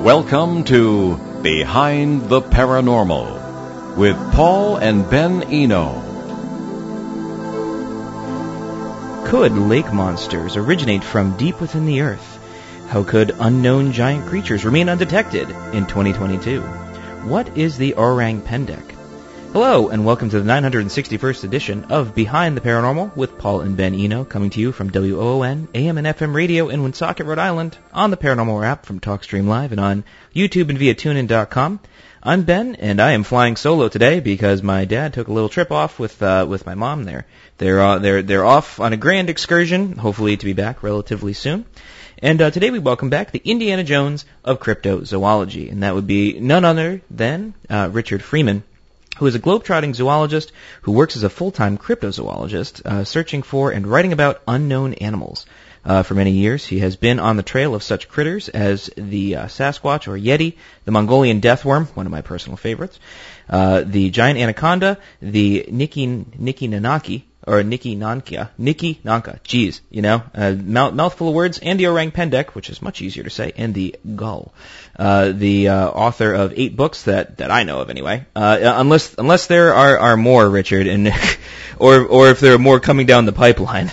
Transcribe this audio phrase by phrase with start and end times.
[0.00, 5.92] Welcome to Behind the Paranormal with Paul and Ben Eno.
[9.26, 12.38] Could lake monsters originate from deep within the earth?
[12.88, 16.62] How could unknown giant creatures remain undetected in 2022?
[17.28, 18.89] What is the Orang Pendek?
[19.52, 23.96] Hello, and welcome to the 961st edition of Behind the Paranormal with Paul and Ben
[23.96, 28.12] Eno, coming to you from WOON, AM and FM radio in Woonsocket, Rhode Island, on
[28.12, 31.80] the Paranormal app from TalkStream Live, and on YouTube and via TuneIn.com.
[32.22, 35.72] I'm Ben, and I am flying solo today because my dad took a little trip
[35.72, 37.02] off with uh, with my mom.
[37.02, 37.26] There,
[37.58, 41.64] they're uh, they're they're off on a grand excursion, hopefully to be back relatively soon.
[42.18, 46.38] And uh, today we welcome back the Indiana Jones of cryptozoology, and that would be
[46.38, 48.62] none other than uh, Richard Freeman
[49.20, 53.86] who is a globetrotting zoologist who works as a full-time cryptozoologist, uh, searching for and
[53.86, 55.44] writing about unknown animals.
[55.84, 59.36] Uh, for many years, he has been on the trail of such critters as the
[59.36, 62.98] uh, Sasquatch or Yeti, the Mongolian deathworm, one of my personal favorites,
[63.50, 70.02] uh, the giant anaconda, the Niki Niki Nanaki, or Nikki Nankia, Nikki Nanka, jeez, you
[70.02, 73.30] know, uh, mouth, mouthful of words, and the orang pendek, which is much easier to
[73.30, 74.52] say, and the gull,
[74.98, 78.26] uh, the uh, author of eight books that that I know of anyway.
[78.36, 81.08] Uh, unless unless there are are more, Richard, and
[81.78, 83.90] or or if there are more coming down the pipeline.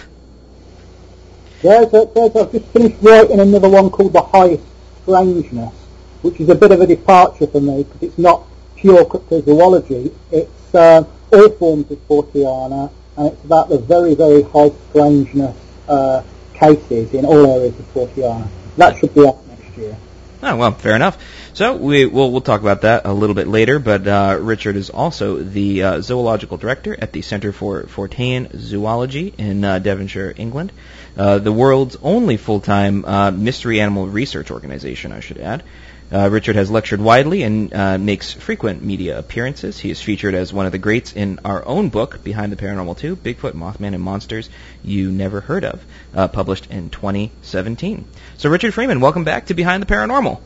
[1.61, 4.63] There's a, there's a, I've just finished writing another one called The Highest
[5.01, 5.73] Strangeness,
[6.21, 8.43] which is a bit of a departure for me because it's not
[8.75, 10.13] pure cryptozoology.
[10.31, 15.55] It's uh, all forms of Forteana and it's about the very, very high strangeness
[15.87, 16.23] uh,
[16.53, 18.47] cases in all areas of Forteana.
[18.77, 19.97] That should be out next year.
[20.43, 21.17] Oh well, fair enough.
[21.53, 23.79] So we will we'll talk about that a little bit later.
[23.79, 29.33] But uh, Richard is also the uh, zoological director at the Centre for Fortean Zoology
[29.35, 30.71] in uh, Devonshire, England,
[31.17, 35.11] uh, the world's only full-time uh, mystery animal research organization.
[35.11, 35.63] I should add.
[36.11, 39.77] Uh, Richard has lectured widely and uh, makes frequent media appearances.
[39.77, 42.97] He is featured as one of the greats in our own book, Behind the Paranormal
[42.97, 44.49] 2, Bigfoot, Mothman, and Monsters
[44.83, 45.83] You Never Heard of,
[46.15, 48.05] uh, published in 2017.
[48.37, 50.39] So, Richard Freeman, welcome back to Behind the Paranormal.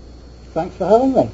[0.54, 1.30] Thanks for having me.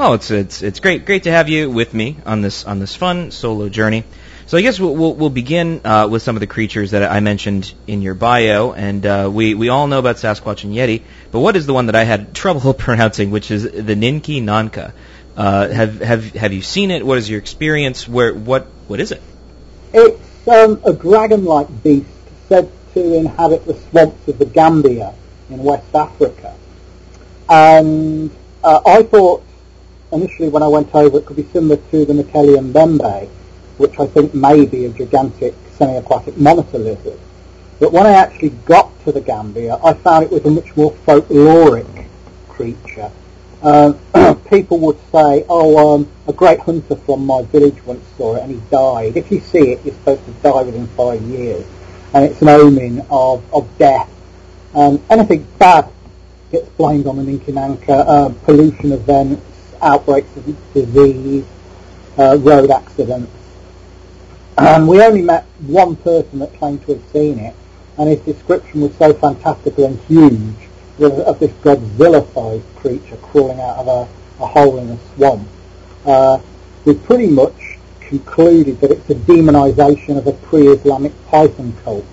[0.00, 2.94] Oh, it's it's it's great great to have you with me on this on this
[2.94, 4.04] fun solo journey.
[4.48, 7.20] So I guess we'll, we'll, we'll begin uh, with some of the creatures that I
[7.20, 11.40] mentioned in your bio, and uh, we we all know about Sasquatch and Yeti, but
[11.40, 14.94] what is the one that I had trouble pronouncing, which is the Ninki Nanka?
[15.36, 17.04] Uh, have have have you seen it?
[17.04, 18.08] What is your experience?
[18.08, 19.20] Where what what is it?
[19.92, 22.08] It's um, a dragon-like beast
[22.48, 25.12] said to inhabit the swamps of the Gambia
[25.50, 26.56] in West Africa,
[27.50, 28.30] and
[28.64, 29.44] uh, I thought
[30.10, 33.28] initially when I went over it could be similar to the Mokele Mbembe
[33.78, 37.18] which I think may be a gigantic semi-aquatic monitor lizard.
[37.80, 40.92] But when I actually got to the Gambia, I found it was a much more
[41.06, 42.06] folkloric
[42.48, 43.10] creature.
[43.62, 43.94] Uh,
[44.50, 48.52] people would say, oh, um, a great hunter from my village once saw it and
[48.52, 49.16] he died.
[49.16, 51.64] If you see it, you're supposed to die within five years.
[52.14, 54.10] And it's an omen of, of death.
[54.74, 55.88] Um, anything bad
[56.50, 57.88] gets blamed on the Ninkinanka.
[57.88, 59.42] Uh, pollution events,
[59.80, 61.44] outbreaks of disease,
[62.18, 63.32] uh, road accidents.
[64.58, 67.54] And we only met one person that claimed to have seen it,
[67.96, 70.68] and his description was so fantastical and huge
[71.00, 75.48] of this Godzilla-sized creature crawling out of a, a hole in a swamp.
[76.04, 76.40] Uh,
[76.84, 82.04] we pretty much concluded that it's a demonization of a pre-Islamic python cult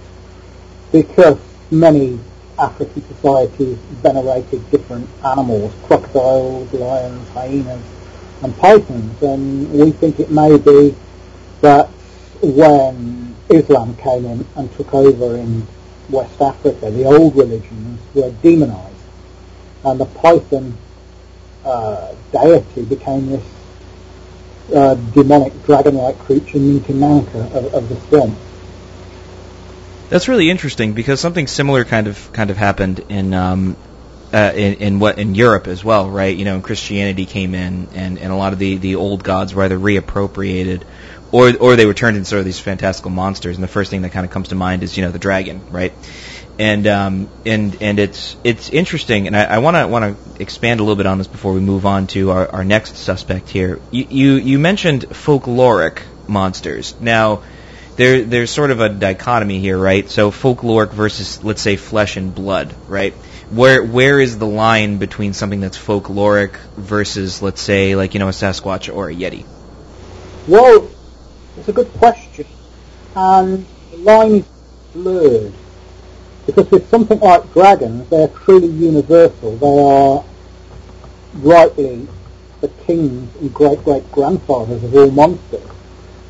[0.92, 1.40] because
[1.72, 2.20] many
[2.60, 7.82] African societies venerated different animals, crocodiles, lions, hyenas,
[8.44, 10.96] and pythons, and we think it may be
[11.62, 11.90] that
[12.52, 15.66] when Islam came in and took over in
[16.10, 18.96] West Africa, the old religions were demonized,
[19.84, 20.78] and the Python
[21.64, 23.44] uh, deity became this
[24.74, 27.00] uh, demonic dragon-like creature, Ninki
[27.54, 28.38] of, of the swamp.
[30.10, 33.76] That's really interesting because something similar kind of kind of happened in um,
[34.34, 36.36] uh, in, in what in Europe as well, right?
[36.36, 39.64] You know, Christianity came in, and, and a lot of the, the old gods were
[39.64, 40.84] either reappropriated
[41.32, 43.58] or or they were turned into sort of these fantastical monsters.
[43.58, 45.62] And the first thing that kind of comes to mind is you know the dragon,
[45.72, 45.94] right?
[46.58, 50.84] And um, and and it's it's interesting, and I want to want to expand a
[50.84, 53.82] little bit on this before we move on to our, our next suspect here.
[53.92, 56.96] You, you you mentioned folkloric monsters.
[57.02, 57.44] Now,
[57.98, 60.10] there there's sort of a dichotomy here, right?
[60.10, 63.14] So folkloric versus let's say flesh and blood, right?
[63.52, 68.30] Where where is the line between something that's folkloric versus let's say like you know
[68.30, 69.46] a Sasquatch or a Yeti?
[70.48, 70.90] Well,
[71.66, 72.46] it's a good question,
[73.16, 74.46] and the line is
[74.94, 75.52] blurred
[76.46, 79.58] because with something like dragons, they are truly universal.
[79.58, 80.24] They are
[81.44, 82.08] rightly
[82.62, 85.68] the kings and great-great-grandfathers of all monsters.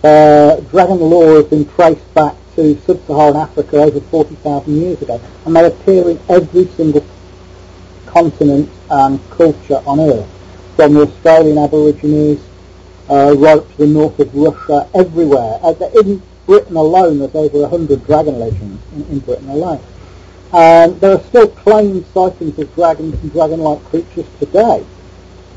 [0.05, 5.53] Uh, dragon lore has been traced back to sub-Saharan Africa over 40,000 years ago, and
[5.53, 7.05] they appear in every single
[8.05, 10.29] continent and culture on Earth,
[10.77, 12.39] from the Australian Aborigines
[13.09, 15.59] uh, right to the north of Russia, everywhere.
[15.61, 19.81] Uh, in Britain alone, there's over 100 dragon legends in, in Britain alone.
[20.53, 24.85] And there are still claimed sightings of dragons and dragon-like creatures today.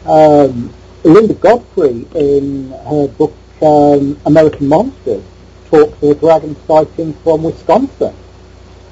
[0.07, 0.73] Um,
[1.05, 5.23] Linda Godfrey, in her book um, American Monsters,
[5.71, 8.15] talks of a dragon sighting from Wisconsin.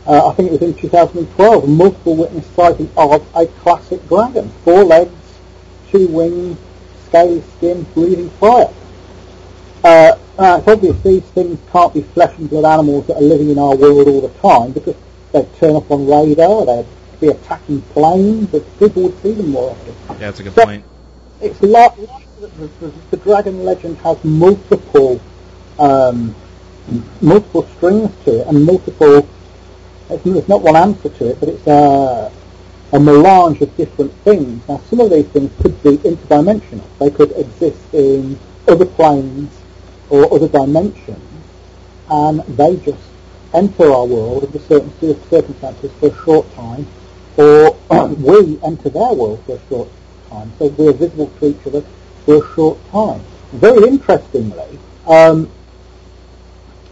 [0.07, 4.49] Uh, I think it was in 2012, a multiple witness sighting of a classic dragon.
[4.63, 5.11] Four legs,
[5.91, 6.59] two wings,
[7.07, 8.73] scaly skin, breathing fire.
[9.85, 13.51] Uh, uh, it's obvious these things can't be flesh and blood animals that are living
[13.51, 14.97] in our world all the time because
[15.33, 16.87] they'd turn up on radar, they'd
[17.21, 19.95] be attacking planes, but people would see them more often.
[20.09, 20.85] Yeah, that's a good so point.
[21.41, 22.49] It's like the,
[22.81, 25.21] the, the, dragon legend has multiple
[25.79, 26.35] um,
[27.21, 29.29] multiple strings to it and multiple.
[30.09, 32.33] There's not one answer to it, but it's a,
[32.93, 34.67] a melange of different things.
[34.69, 36.85] Now, some of these things could be interdimensional.
[36.99, 38.39] They could exist in
[38.69, 39.53] other planes
[40.11, 41.45] or other dimensions,
[42.11, 43.03] and they just
[43.53, 46.87] enter our world under certain circumstances for a short time,
[47.37, 47.77] or
[48.19, 49.89] we enter their world for a short
[50.31, 50.53] time.
[50.59, 51.83] So we're visible creature
[52.25, 53.21] for a short time.
[53.53, 55.51] Very interestingly, um,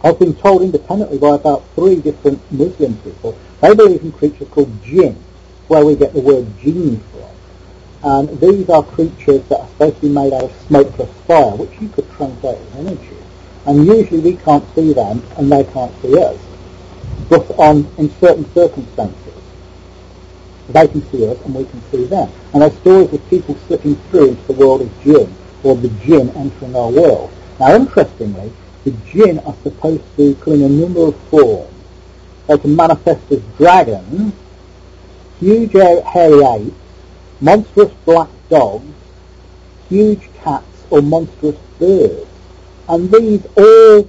[0.03, 4.83] I've been told independently by about three different Muslim people, they believe in creatures called
[4.83, 5.21] jinn,
[5.67, 7.21] where we get the word genie from.
[8.03, 11.71] And these are creatures that are supposed to be made out of smokeless fire, which
[11.81, 13.17] you could translate as energy.
[13.65, 16.37] And usually we can't see them and they can't see us
[17.29, 19.33] but on in certain circumstances.
[20.69, 22.29] They can see us and we can see them.
[22.53, 25.33] And there's stories of people slipping through into the world of jinn,
[25.63, 27.31] or the jinn entering our world.
[27.59, 28.51] Now interestingly,
[28.83, 31.71] the jinn are supposed to come in a number of forms.
[32.47, 34.33] They can manifest as dragons,
[35.39, 36.75] huge hairy apes,
[37.41, 38.85] monstrous black dogs,
[39.89, 42.27] huge cats, or monstrous birds.
[42.87, 44.07] And these all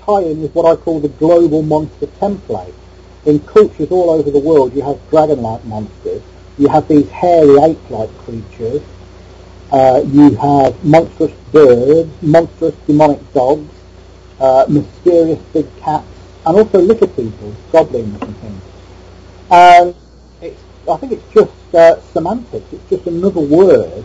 [0.00, 2.74] tie-in with what I call the global monster template.
[3.26, 6.22] In cultures all over the world, you have dragon-like monsters.
[6.58, 8.82] You have these hairy ape-like creatures.
[9.70, 13.70] Uh, you have monstrous birds, monstrous demonic dogs,
[14.40, 16.06] uh, mysterious big cats,
[16.46, 18.62] and also little people, goblins and things.
[19.50, 19.99] And it's,
[20.92, 22.72] I think it's just uh, semantics.
[22.72, 24.04] It's just another word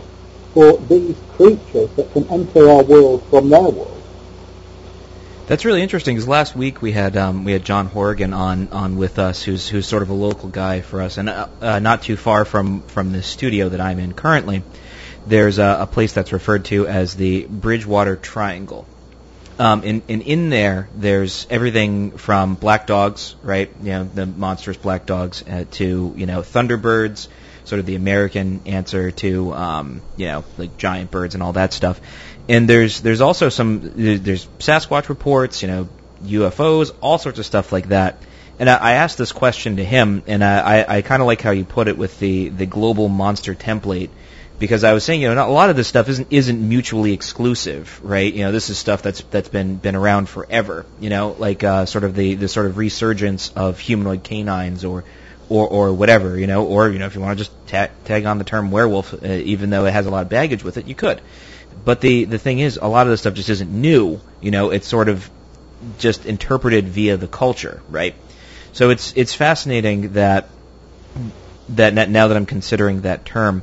[0.54, 4.02] for these creatures that can enter our world from their world.
[5.46, 6.16] That's really interesting.
[6.16, 9.68] Because last week we had um, we had John Horgan on on with us, who's
[9.68, 12.82] who's sort of a local guy for us, and uh, uh, not too far from
[12.82, 14.62] from the studio that I'm in currently.
[15.26, 18.86] There's a, a place that's referred to as the Bridgewater Triangle.
[19.58, 23.70] Um, and, and in there, there's everything from black dogs, right?
[23.82, 27.28] You know, the monstrous black dogs, uh, to you know, thunderbirds,
[27.64, 31.72] sort of the American answer to um, you know, like giant birds and all that
[31.72, 32.00] stuff
[32.48, 35.88] and there's there's also some there's Sasquatch reports, you know,
[36.24, 38.22] UFOs, all sorts of stuff like that.
[38.58, 41.42] And I, I asked this question to him, and I, I, I kind of like
[41.42, 44.10] how you put it with the the global monster template,
[44.58, 48.00] because I was saying, you know, a lot of this stuff isn't isn't mutually exclusive,
[48.02, 48.32] right?
[48.32, 50.86] You know, this is stuff that's that's been been around forever.
[51.00, 55.04] You know, like uh, sort of the the sort of resurgence of humanoid canines or
[55.48, 58.24] or or whatever, you know, or you know, if you want to just tag, tag
[58.24, 60.86] on the term werewolf, uh, even though it has a lot of baggage with it,
[60.86, 61.20] you could.
[61.84, 64.20] But the the thing is, a lot of this stuff just isn't new.
[64.40, 65.28] You know, it's sort of
[65.98, 68.14] just interpreted via the culture, right?
[68.72, 70.48] So it's it's fascinating that
[71.70, 73.62] that now that I'm considering that term,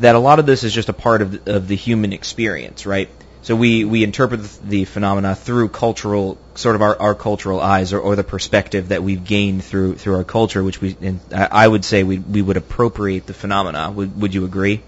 [0.00, 2.86] that a lot of this is just a part of the, of the human experience,
[2.86, 3.08] right?
[3.42, 8.00] So we, we interpret the phenomena through cultural, sort of our, our cultural eyes, or,
[8.00, 11.84] or the perspective that we've gained through through our culture, which we, and I would
[11.84, 13.90] say we we would appropriate the phenomena.
[13.90, 14.82] Would would you agree?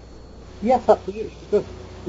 [0.61, 1.33] Yes, absolutely.
[1.49, 1.65] Because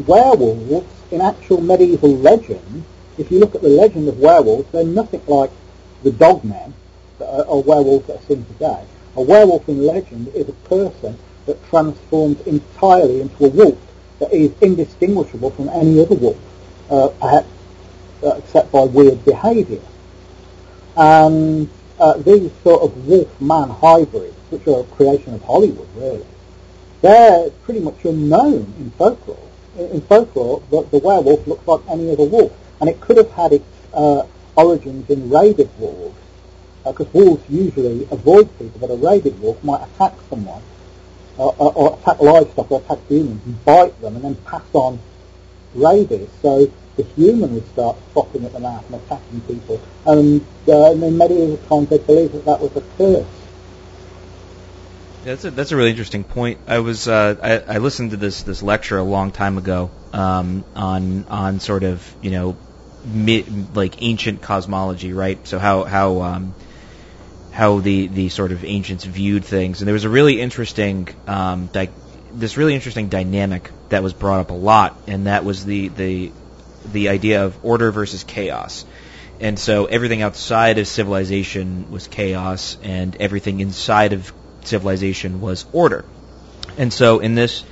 [0.07, 2.85] werewolves in actual medieval legend,
[3.17, 5.51] if you look at the legend of werewolves, they're nothing like
[6.03, 6.75] the dogmen
[7.21, 8.85] or werewolves that are seen today.
[9.17, 13.79] A werewolf in legend is a person that transforms entirely into a wolf
[14.19, 16.39] that is indistinguishable from any other wolf,
[16.91, 17.49] uh, perhaps
[18.23, 19.83] uh, except by weird behaviour.
[20.97, 26.25] And uh, these sort of wolf-man hybrids, which are a creation of Hollywood, really,
[27.03, 29.45] they're pretty much unknown in folklore
[29.77, 33.53] in folklore, the, the werewolf looks like any other wolf, and it could have had
[33.53, 36.17] its uh, origins in rabid wolves,
[36.85, 40.63] because uh, wolves usually avoid people, but a rabid wolf might attack someone.
[41.37, 44.99] Or, or, attack livestock or attack humans and bite them and then pass on
[45.75, 46.29] rabies.
[46.43, 49.81] So the human would start frothing at the mouth and attacking people.
[50.07, 53.27] And, uh, in medieval times they believed that that was a curse.
[55.25, 56.59] That's a that's a really interesting point.
[56.67, 60.65] I was uh, I, I listened to this this lecture a long time ago um,
[60.77, 62.57] on on sort of you know
[63.07, 65.47] mid, like ancient cosmology, right?
[65.49, 66.55] So how how um,
[67.55, 71.67] how the the sort of ancients viewed things, and there was a really interesting um,
[71.67, 71.89] di-
[72.33, 76.33] this really interesting dynamic that was brought up a lot, and that was the the
[76.93, 78.85] the idea of order versus chaos.
[79.41, 84.33] And so everything outside of civilization was chaos, and everything inside of
[84.65, 86.05] civilization was order.
[86.77, 87.63] And so in this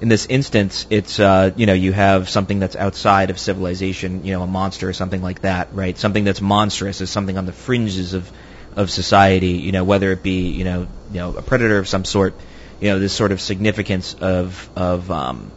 [0.00, 4.34] in this instance, it's uh, you know you have something that's outside of civilization, you
[4.34, 5.98] know, a monster or something like that, right?
[5.98, 8.30] Something that's monstrous is something on the fringes of
[8.76, 12.04] of society, you know, whether it be you know you know a predator of some
[12.04, 12.34] sort,
[12.80, 15.50] you know, this sort of significance of of um,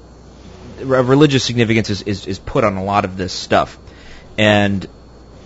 [0.81, 3.77] religious significance is, is is put on a lot of this stuff,
[4.38, 4.88] and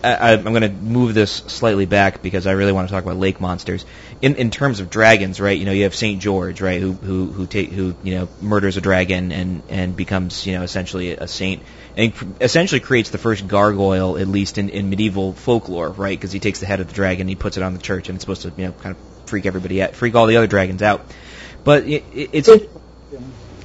[0.03, 3.17] I, I'm going to move this slightly back because I really want to talk about
[3.17, 3.85] lake monsters.
[4.21, 5.57] In in terms of dragons, right?
[5.57, 6.79] You know, you have Saint George, right?
[6.81, 10.63] Who who who take who you know murders a dragon and and becomes you know
[10.63, 11.63] essentially a saint
[11.95, 16.17] and essentially creates the first gargoyle, at least in, in medieval folklore, right?
[16.17, 18.15] Because he takes the head of the dragon, he puts it on the church, and
[18.15, 20.81] it's supposed to you know kind of freak everybody out, freak all the other dragons
[20.81, 21.05] out.
[21.63, 22.49] But it, it, it's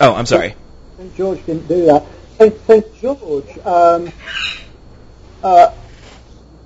[0.01, 0.55] oh, I'm sorry.
[0.97, 2.05] Saint George didn't do that.
[2.39, 3.59] Saint, Saint George.
[3.65, 4.13] Um,
[5.43, 5.73] uh,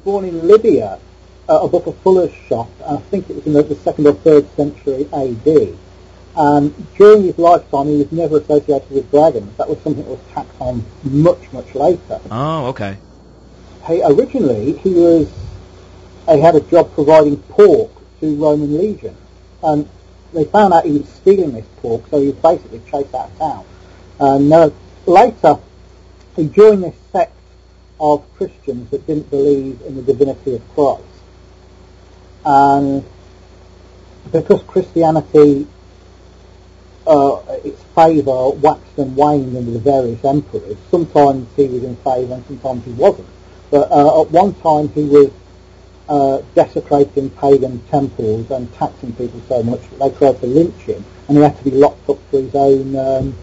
[0.05, 0.99] born in Libya,
[1.49, 4.15] uh, above a fuller's shop, and I think it was in the, the second or
[4.15, 5.77] third century AD.
[6.37, 9.57] Um, during his lifetime, he was never associated with dragons.
[9.57, 12.21] That was something that was tacked on much, much later.
[12.31, 12.99] Oh, okay.
[13.87, 15.29] He, originally, he was
[16.29, 17.91] he had a job providing pork
[18.21, 19.17] to Roman legion,
[19.63, 19.89] and
[20.33, 23.39] they found out he was stealing this pork, so he was basically chased out of
[23.39, 23.65] town.
[24.21, 24.71] And uh,
[25.07, 25.57] later,
[26.37, 26.95] he joined this
[28.01, 31.03] of Christians that didn't believe in the divinity of Christ.
[32.45, 33.05] And
[34.31, 35.67] because Christianity,
[37.07, 42.35] uh, its favour waxed and waned under the various emperors, sometimes he was in favour
[42.35, 43.29] and sometimes he wasn't.
[43.71, 45.31] But uh, at one time he was
[46.09, 51.05] uh, desecrating pagan temples and taxing people so much that they tried to lynch him
[51.29, 53.37] and he had to be locked up for his own um,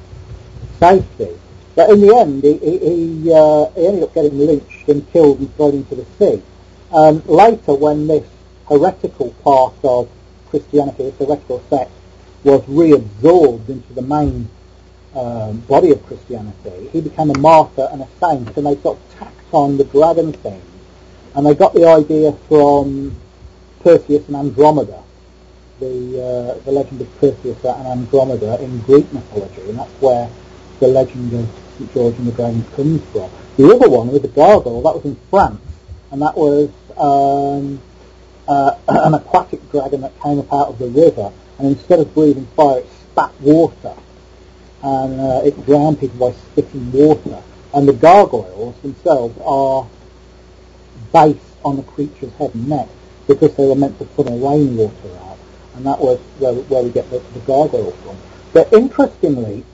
[0.80, 1.38] safety.
[1.76, 5.54] But in the end, he, he, uh, he ended up getting lynched and killed and
[5.56, 6.42] thrown into the sea.
[6.92, 8.26] Um, later, when this
[8.70, 10.10] heretical part of
[10.50, 11.92] Christianity, this heretical sect,
[12.46, 14.48] was reabsorbed into the main
[15.16, 19.20] um, body of Christianity, he became a martyr and a saint, and they sort of
[19.20, 20.62] tacked on the dragon thing.
[21.34, 23.18] And they got the idea from
[23.82, 25.04] Perseus and Andromeda,
[25.82, 30.30] the, uh, the legend of Perseus and Andromeda in Greek mythology, and that's where
[30.80, 33.30] the legend of George and the Dragon comes from.
[33.58, 35.62] The other one was a gargoyle, that was in France,
[36.12, 37.82] and that was um,
[38.48, 42.48] uh, an aquatic dragon that came up out of the river, and instead of breathing
[42.56, 43.96] fire, it spat water,
[44.84, 47.42] and uh, it drowned people by spitting water.
[47.74, 49.88] And the gargoyles themselves are
[51.12, 52.88] based on the creature's head and neck
[53.28, 55.38] because they were meant to put rainwater out,
[55.76, 58.18] and that was where, where we get the, the gargoyle from.
[58.54, 59.66] But interestingly,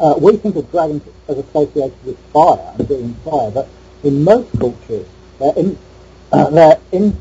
[0.00, 3.68] uh, we think of dragons as associated with fire and being fire, but
[4.02, 5.06] in most cultures
[5.38, 5.78] they're in,
[6.32, 7.16] uh, they're in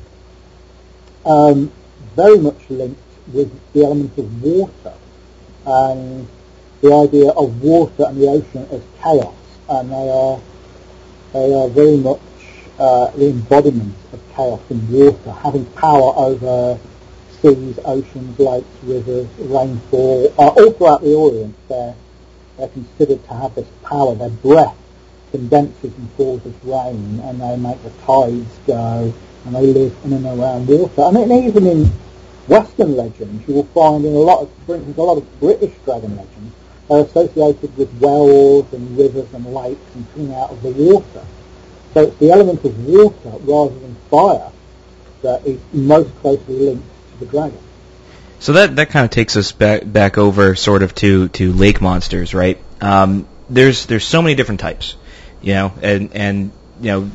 [1.25, 1.71] um,
[2.15, 3.01] very much linked
[3.33, 4.93] with the element of water
[5.65, 6.27] and
[6.81, 9.35] the idea of water and the ocean as chaos,
[9.69, 10.39] and they are
[11.33, 12.19] they are very much
[12.79, 16.79] uh, the embodiment of chaos and water, having power over
[17.41, 21.55] seas, oceans, lakes, rivers, rainfall, uh, all throughout the Orient.
[21.67, 21.95] They're
[22.59, 24.13] they're considered to have this power.
[24.15, 24.75] Their breath
[25.31, 26.09] condenses and
[26.45, 29.13] as rain, and they make the tides go,
[29.45, 31.03] and they live in and around water.
[31.03, 31.85] I mean, even in
[32.47, 35.73] Western legends, you will find in a lot of, for instance, a lot of British
[35.85, 36.53] dragon legends
[36.89, 41.25] are associated with wells and rivers and lakes and coming out of the water.
[41.93, 44.51] So it's the element of water rather than fire
[45.21, 47.59] that is most closely linked to the dragon.
[48.39, 51.81] So that that kind of takes us back back over sort of to to lake
[51.81, 52.57] monsters, right?
[52.81, 54.95] Um, there's there's so many different types,
[55.41, 57.11] you know, and and you know.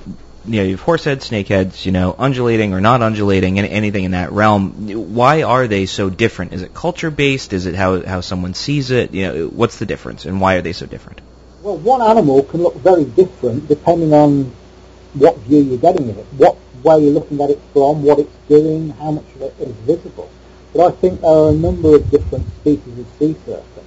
[0.46, 3.66] You know, you have horse heads, snake heads, you know, undulating or not undulating, and
[3.66, 5.14] anything in that realm.
[5.14, 6.52] Why are they so different?
[6.52, 7.54] Is it culture based?
[7.54, 9.14] Is it how how someone sees it?
[9.14, 11.22] You know, what's the difference, and why are they so different?
[11.62, 14.52] Well, one animal can look very different depending on
[15.14, 18.36] what view you're getting of it, what way you're looking at it from, what it's
[18.46, 20.28] doing, how much of it is visible.
[20.74, 23.86] But I think there are a number of different species of sea serpent.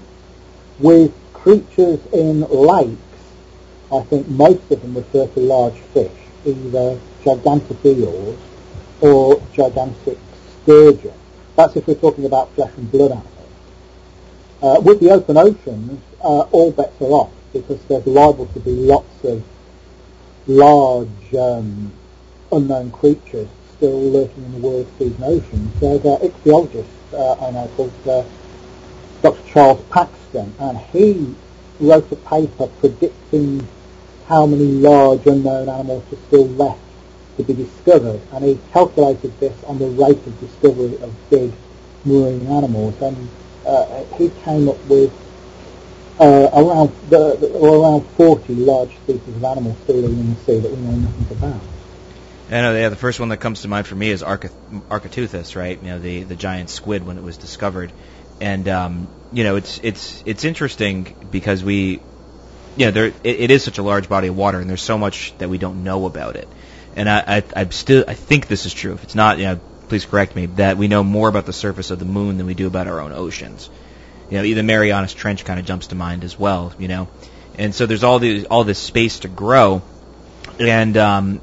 [0.79, 3.01] With creatures in lakes,
[3.93, 6.11] I think most of them refer to large fish,
[6.45, 8.37] either gigantic eels
[9.01, 10.17] or gigantic
[10.63, 11.13] sturgeon.
[11.55, 13.33] That's if we're talking about flesh and blood animals.
[14.61, 18.71] Uh, with the open oceans, uh, all bets are off because there's liable to be
[18.71, 19.43] lots of
[20.47, 21.91] large um,
[22.51, 25.79] unknown creatures still lurking in the world's seas and oceans.
[25.79, 28.23] There's an ichthyologist uh, I know called uh,
[29.21, 29.47] Dr.
[29.47, 31.35] Charles Paxton, and he
[31.79, 33.67] wrote a paper predicting
[34.27, 36.81] how many large unknown animals are still left
[37.37, 41.53] to be discovered, and he calculated this on the rate of discovery of big
[42.03, 43.29] marine animals, and
[43.65, 45.13] uh, he came up with
[46.19, 50.59] uh, around the, the, around 40 large species of animals still living in the sea
[50.59, 51.61] that we know nothing about.
[52.49, 55.77] I know, yeah, the first one that comes to mind for me is Architeuthis, right?
[55.81, 57.91] You know, the, the giant squid when it was discovered.
[58.39, 61.99] And, um, you know, it's, it's, it's interesting because we,
[62.77, 64.97] you know, there, it, it is such a large body of water and there's so
[64.97, 66.47] much that we don't know about it.
[66.95, 68.93] And I, I, I'm still, I think this is true.
[68.93, 71.91] If it's not, you know, please correct me, that we know more about the surface
[71.91, 73.69] of the moon than we do about our own oceans.
[74.29, 77.09] You know, either Marianas Trench kind of jumps to mind as well, you know.
[77.57, 79.81] And so there's all the all this space to grow.
[80.59, 81.41] And, um,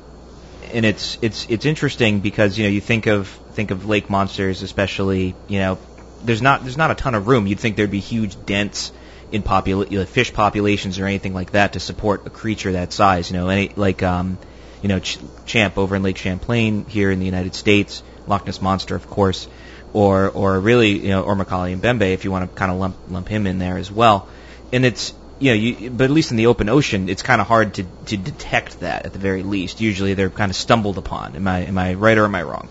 [0.74, 4.62] and it's it's it's interesting because you know you think of think of lake monsters,
[4.62, 5.78] especially you know
[6.24, 7.46] there's not there's not a ton of room.
[7.46, 8.92] You'd think there'd be huge dents
[9.30, 12.92] in popula- you know, fish populations or anything like that to support a creature that
[12.92, 13.30] size.
[13.30, 14.38] You know, any like um,
[14.82, 18.60] you know Ch- Champ over in Lake Champlain here in the United States, Loch Ness
[18.60, 19.46] monster, of course,
[19.92, 22.96] or or really you know or Mokele Mbembe if you want to kind of lump
[23.08, 24.28] lump him in there as well.
[24.72, 27.46] And it's you know, you, but at least in the open ocean, it's kind of
[27.46, 29.78] hard to, to detect that at the very least.
[29.78, 31.36] Usually they're kind of stumbled upon.
[31.36, 32.70] Am I am I right or am I wrong?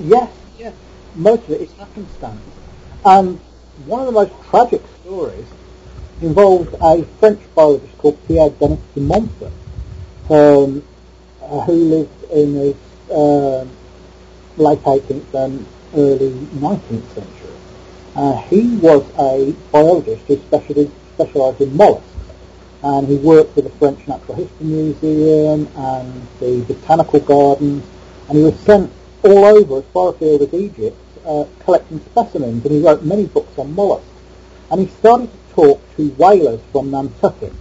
[0.00, 0.74] Yes, yes.
[1.14, 2.40] Most of it is happenstance.
[3.04, 3.38] And
[3.86, 5.46] one of the most tragic stories
[6.20, 9.52] involves a French biologist called Pierre Denis de Montfort,
[10.28, 10.82] um,
[11.40, 12.76] uh, who lived in the
[13.14, 13.64] uh,
[14.56, 17.56] late 18th and early 19th century.
[18.16, 22.06] Uh, he was a biologist who specialized specialised in mollusks.
[22.82, 27.84] And he worked for the French Natural History Museum and the Botanical Gardens,
[28.28, 28.90] and he was sent
[29.22, 33.56] all over as far afield as Egypt uh, collecting specimens, and he wrote many books
[33.58, 34.06] on mollusks.
[34.70, 37.52] And he started to talk to whalers from Nantucket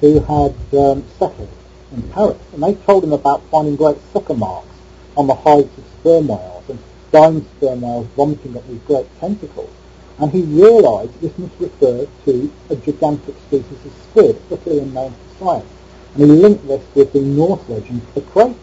[0.00, 1.48] who had um, settled
[1.92, 4.68] in Paris, and they told him about finding great sucker marks
[5.16, 6.78] on the hides of sperm whales and
[7.12, 9.70] dying sperm whales vomiting up these great tentacles
[10.18, 15.38] and he realised this must refer to a gigantic species of squid, utterly unknown to
[15.38, 15.70] science.
[16.14, 18.56] And he linked this with the Norse legend of the Kraken,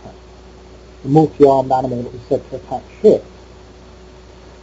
[1.04, 3.26] the multi-armed animal that was said to attack ships.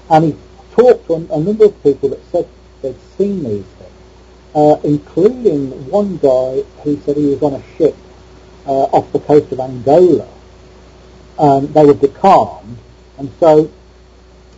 [0.09, 0.37] And he
[0.73, 2.49] talked to a, a number of people that said
[2.81, 3.93] they'd seen these things,
[4.55, 7.95] uh, including one guy who said he was on a ship
[8.67, 10.27] uh, off the coast of Angola,
[11.39, 12.79] and they were becalmed,
[13.19, 13.71] and so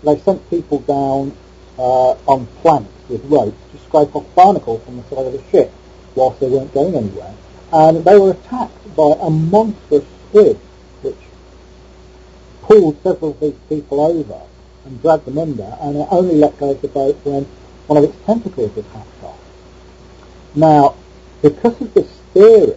[0.04, 1.36] they sent people down
[1.80, 5.72] uh, on planks with ropes to scrape off barnacles from the side of the ship
[6.14, 7.34] whilst they weren't going anywhere.
[7.72, 10.58] And they were attacked by a monstrous squid
[11.00, 11.16] which
[12.62, 14.42] pulled several of these people over
[14.84, 17.44] and dragged them under and it only let go of the boat when
[17.86, 19.38] one of its tentacles was hacked off.
[20.54, 20.96] Now,
[21.40, 22.76] because of this theory,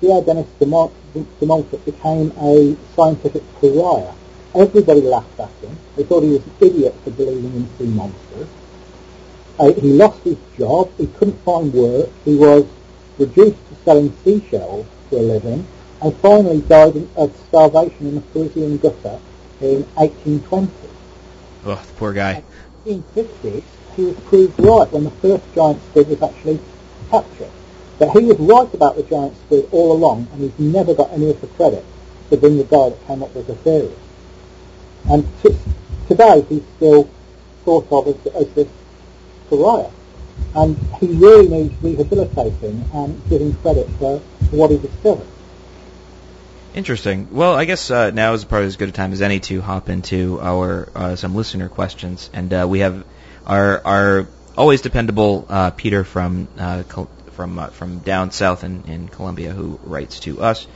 [0.00, 4.12] Pierre Denis de Montfort became a scientific pariah
[4.54, 5.78] Everybody laughed at him.
[5.96, 8.48] They thought he was an idiot for believing in sea monsters.
[9.58, 10.90] Uh, he lost his job.
[10.96, 12.08] He couldn't find work.
[12.24, 12.66] He was
[13.18, 15.66] reduced to selling seashells for a living
[16.02, 19.20] and finally died of starvation in a Parisian gutter
[19.60, 20.72] in 1820.
[21.66, 22.42] Oh, the poor guy.
[22.86, 23.64] In 1850,
[23.96, 26.58] he was proved right when the first giant squid was actually
[27.10, 27.50] captured.
[27.98, 31.28] But he was right about the giant squid all along, and he's never got any
[31.30, 31.84] of the credit
[32.30, 33.92] for being the guy that came up with the theory.
[35.08, 35.56] And t-
[36.08, 37.08] today he's still
[37.64, 38.68] thought of as, as this
[39.48, 39.90] pariah.
[40.54, 44.18] And he really needs rehabilitating and giving credit for
[44.50, 45.26] what he discovered.
[46.74, 47.28] Interesting.
[47.32, 49.88] Well, I guess uh, now is probably as good a time as any to hop
[49.88, 53.04] into our uh, some listener questions, and uh, we have
[53.44, 56.84] our our always dependable uh, Peter from uh,
[57.32, 60.66] from uh, from down south in, in Colombia who writes to us.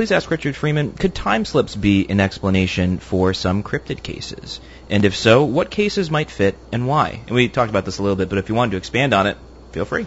[0.00, 4.58] Please ask Richard Freeman, could time slips be an explanation for some cryptid cases?
[4.88, 7.20] And if so, what cases might fit and why?
[7.26, 9.26] And we talked about this a little bit, but if you wanted to expand on
[9.26, 9.36] it,
[9.72, 10.06] feel free.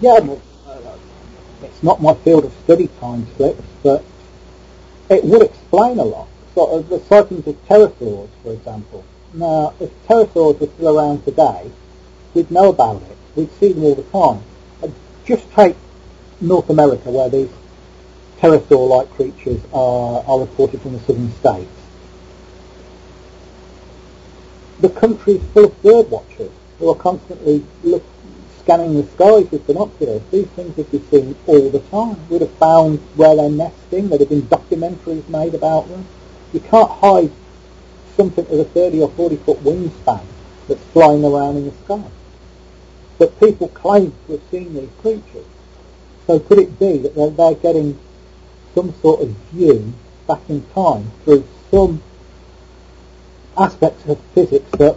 [0.00, 0.96] Yeah, well, uh,
[1.62, 4.04] it's not my field of study, time slips, but
[5.08, 6.26] it would explain a lot.
[6.52, 9.04] sort of the sightings of pterosaurs, for example.
[9.34, 11.70] Now, if pterosaurs were still around today,
[12.34, 13.16] we'd know about it.
[13.36, 14.42] We'd see them all the time.
[15.26, 15.76] Just take
[16.40, 17.50] North America, where these
[18.38, 21.70] pterosaur-like creatures are, are reported from the southern states.
[24.80, 28.04] The country is full of bird watchers who are constantly look,
[28.60, 30.22] scanning the skies with binoculars.
[30.30, 32.16] These things would be seen all the time.
[32.28, 34.08] We'd have found where they're nesting.
[34.08, 36.06] There'd have been documentaries made about them.
[36.52, 37.30] You can't hide
[38.16, 40.24] something with a 30 or 40 foot wingspan
[40.68, 42.04] that's flying around in the sky.
[43.18, 45.46] But people claim to have seen these creatures.
[46.26, 47.98] So could it be that they're, they're getting
[48.76, 49.92] some sort of view
[50.28, 52.02] back in time through some
[53.56, 54.96] aspects of physics that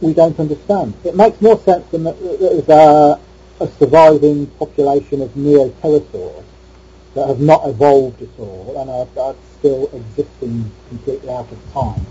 [0.00, 0.94] we don't understand.
[1.04, 3.20] It makes more sense than that there's a,
[3.60, 6.44] a surviving population of neopterosaurs
[7.14, 12.04] that have not evolved at all and are, are still existing completely out of time.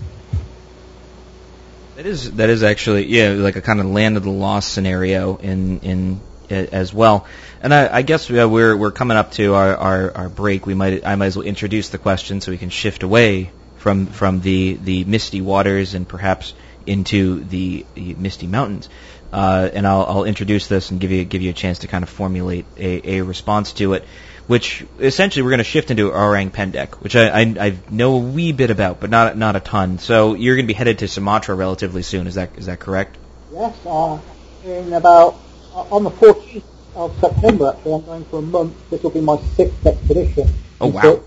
[1.96, 5.36] That is that is actually yeah like a kind of land of the lost scenario
[5.36, 6.20] in in
[6.50, 7.26] as well.
[7.62, 10.66] And I, I guess uh, we're we're coming up to our, our, our break.
[10.66, 14.06] We might I might as well introduce the question so we can shift away from
[14.06, 16.54] from the the misty waters and perhaps
[16.86, 18.88] into the, the misty mountains.
[19.30, 22.02] Uh, and I'll, I'll introduce this and give you give you a chance to kind
[22.02, 24.04] of formulate a, a response to it.
[24.46, 28.18] Which essentially we're going to shift into Orang Pendek, which I, I, I know a
[28.18, 29.98] wee bit about, but not not a ton.
[29.98, 32.26] So you're going to be headed to Sumatra relatively soon.
[32.26, 33.18] Is that is that correct?
[33.52, 34.18] Yes, uh,
[34.64, 35.38] in about
[35.90, 36.62] on the 14th
[36.94, 37.74] of September.
[37.74, 38.90] Actually, I'm going for a month.
[38.90, 40.48] This will be my sixth expedition.
[40.80, 41.20] Oh wow!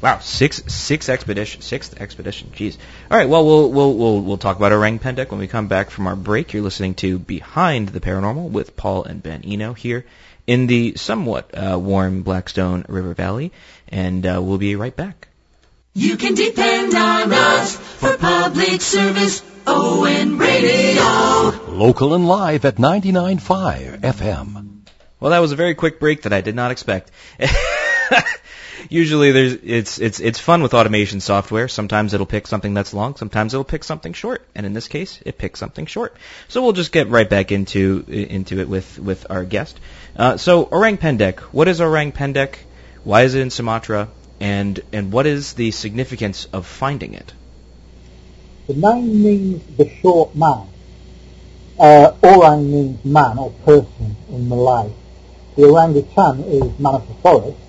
[0.00, 2.52] Wow, six six expedition, sixth expedition.
[2.54, 2.76] Jeez.
[3.10, 3.28] All right.
[3.28, 6.16] Well, we'll we'll we'll we'll talk about Orang Pendek when we come back from our
[6.16, 6.52] break.
[6.52, 10.04] You're listening to Behind the Paranormal with Paul and Ben Eno here
[10.46, 13.52] in the somewhat uh, warm Blackstone River Valley,
[13.88, 15.28] and uh, we'll be right back.
[15.94, 19.42] You can depend on us for public service.
[19.66, 21.02] ON Radio.
[21.68, 24.80] Local and live at 99.5 FM.
[25.20, 27.10] Well, that was a very quick break that I did not expect.
[28.90, 31.68] Usually there's it's it's it's fun with automation software.
[31.68, 35.20] Sometimes it'll pick something that's long, sometimes it'll pick something short, and in this case,
[35.24, 36.14] it picked something short.
[36.48, 39.80] So we'll just get right back into into it with with our guest.
[40.14, 42.56] Uh, so Orang Pendek, what is Orang Pendek?
[43.04, 44.08] Why is it in Sumatra?
[44.38, 47.32] And and what is the significance of finding it?
[48.66, 50.66] The name means the short man.
[51.78, 54.90] Uh, orang means man or person in Malay.
[55.56, 57.60] The orangutan is man of the forest,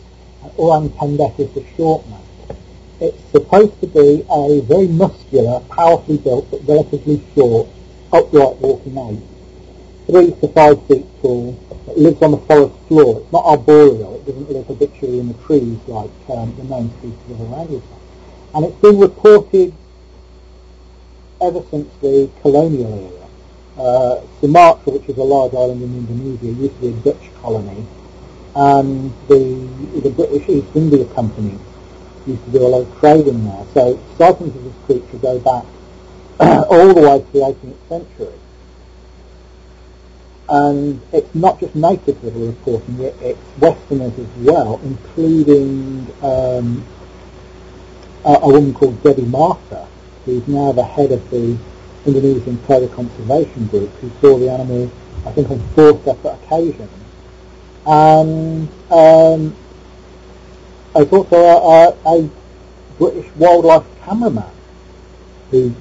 [0.42, 2.24] and orang pendek is the short man.
[3.02, 7.68] It's supposed to be a very muscular, powerfully built, but relatively short,
[8.14, 9.20] upright walking ape.
[10.08, 11.60] Three to five feet tall.
[11.92, 13.20] It lives on the forest floor.
[13.20, 14.16] It's not arboreal.
[14.16, 18.00] It doesn't live habitually in the trees like um, the main species of orangutan.
[18.54, 19.74] And it's been reported
[21.46, 23.30] ever since the colonial era.
[23.78, 27.86] Uh, Sumatra, which is a large island in Indonesia, used to be a Dutch colony,
[28.56, 31.60] and the, the British East India Company
[32.26, 33.66] used to do a lot of trading there.
[33.74, 35.66] So sightings of this creature go back
[36.70, 38.40] all the way to the 18th century.
[40.48, 46.86] And it's not just natives that are reporting it, it's Westerners as well, including um,
[48.24, 49.88] a, a woman called Debbie Martyr,
[50.26, 51.58] who's now the head of the
[52.06, 54.92] Indonesian Prairie Conservation Group, who saw the animal,
[55.26, 56.90] I think, on four separate occasions.
[57.86, 59.56] And um,
[60.94, 62.30] there's also a, a, a,
[62.98, 64.50] British wildlife cameraman
[65.52, 65.76] who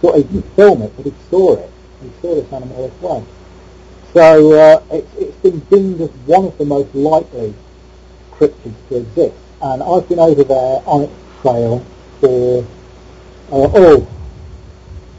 [0.00, 1.70] saw, he didn't film it, but he saw it.
[2.02, 3.26] He saw this animal as well.
[4.12, 7.54] So uh, it's, it's been deemed as one of the most likely
[8.32, 9.36] cryptids to exist.
[9.62, 11.84] And I've been over there on its trail
[12.20, 12.66] for
[13.50, 14.08] oh,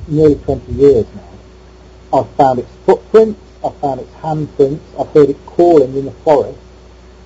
[0.07, 2.19] nearly 20 years now.
[2.19, 6.59] I've found its footprints, I've found its handprints, I've heard it calling in the forest.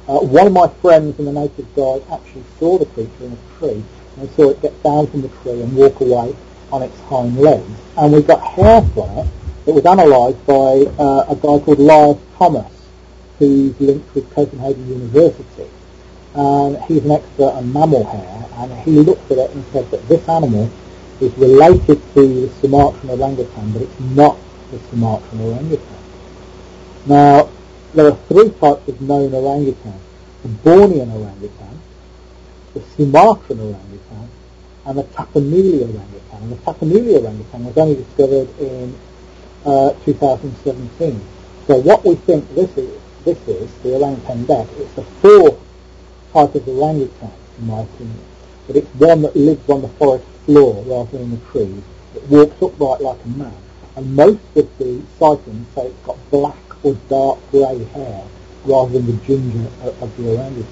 [0.08, 3.60] Uh, one of my friends in the native guide actually saw the creature in a
[3.60, 3.84] tree,
[4.18, 6.36] and saw it get down from the tree and walk away
[6.72, 7.70] on its hind legs.
[7.98, 9.28] And we got hair from it
[9.66, 12.72] that was analysed by uh, a guy called Lars Thomas,
[13.40, 15.70] who's linked with Copenhagen University.
[16.36, 20.08] And he's an expert on mammal hair, and he looked at it and said that
[20.10, 20.70] this animal
[21.24, 24.38] is related to the Sumatran orangutan, but it's not
[24.72, 26.02] the Sumatran orangutan.
[27.06, 27.50] Now,
[27.94, 30.00] there are three types of known orangutan.
[30.44, 31.80] The Bornean orangutan,
[32.74, 34.30] the Sumatran orangutan,
[34.86, 36.40] and the Tapanuli orangutan.
[36.42, 38.96] And the Tapanuli orangutan was only discovered in
[39.66, 41.22] uh, 2017.
[41.68, 45.58] So what we think this is, this is, the orang pendek, it's the fourth
[46.34, 48.34] type of orangutan, in my opinion.
[48.68, 51.84] but it's one that lives on the forest floor rather than the trees.
[52.16, 53.54] It walks upright like a man,
[53.96, 58.24] and most of the sightings say it's got black or dark grey hair
[58.66, 60.68] rather than the ginger of, of the orangutan.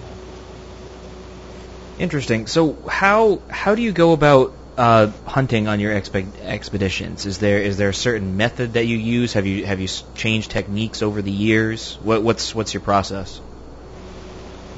[2.00, 2.48] Interesting.
[2.48, 7.26] So how how do you go about uh, hunting on your expe- expeditions?
[7.26, 9.34] Is there is there a certain method that you use?
[9.34, 11.98] Have you have you changed techniques over the years?
[12.02, 13.40] What, what's what's your process?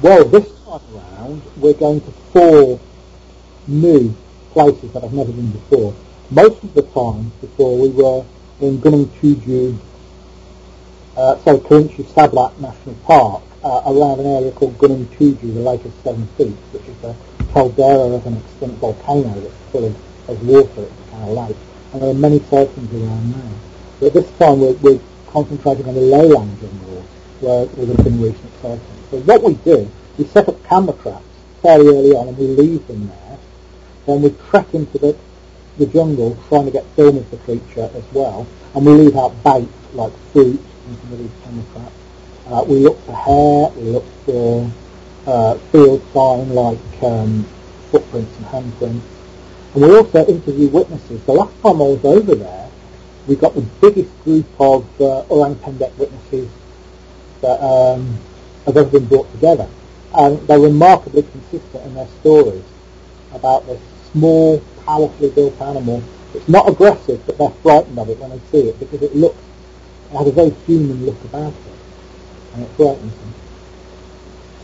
[0.02, 2.80] Well, this time around, we're going to four
[3.66, 4.14] new
[4.54, 5.94] places that I've never been before.
[6.30, 8.24] Most of the time before we were
[8.60, 9.76] in Gunung Tujuh,
[11.16, 15.84] uh, sorry, Kerinci Seblat National Park, uh, around an area called Gunung Tujuh, the Lake
[15.84, 17.14] of Seven Peaks, which is a
[17.52, 19.94] caldera of an extinct volcano that's full of,
[20.28, 21.56] of water It's the kind of lake.
[21.92, 23.58] And there are many sightings around there.
[24.00, 27.06] But this time we're, we're concentrating on the lowland jungles
[27.40, 29.10] where, where there have been recent sightings.
[29.10, 31.24] So what we do, we set up camera traps
[31.60, 33.23] fairly early on and we leave them there.
[34.06, 35.16] Then we trek into the,
[35.78, 38.46] the jungle trying to get film of the creature as well.
[38.74, 41.94] And we leave out bait like fruit and some of these camera traps.
[42.46, 44.70] Uh, we look for hair, we look for
[45.26, 47.46] uh, field sign like um,
[47.90, 49.02] footprints and handprints.
[49.74, 51.24] And we also interview witnesses.
[51.24, 52.70] The last time I was over there,
[53.26, 56.50] we got the biggest group of uh, Orang Pendek witnesses
[57.40, 58.18] that um,
[58.66, 59.68] have ever been brought together.
[60.14, 62.62] And they're remarkably consistent in their stories
[63.32, 63.80] about this
[64.14, 66.02] small, powerfully built animal.
[66.32, 69.36] It's not aggressive, but they're frightened of it when they see it because it looks,
[70.10, 71.58] it has a very human look about it.
[72.54, 73.34] And it frightens them.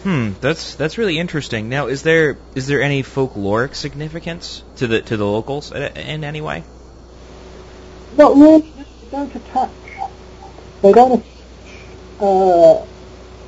[0.03, 1.69] Hmm, that's that's really interesting.
[1.69, 6.25] Now, is there is there any folkloric significance to the to the locals in, in
[6.25, 6.65] any way?
[8.17, 8.61] Not really.
[8.63, 9.71] They don't attach.
[10.81, 11.27] They don't attach
[12.21, 12.87] uh,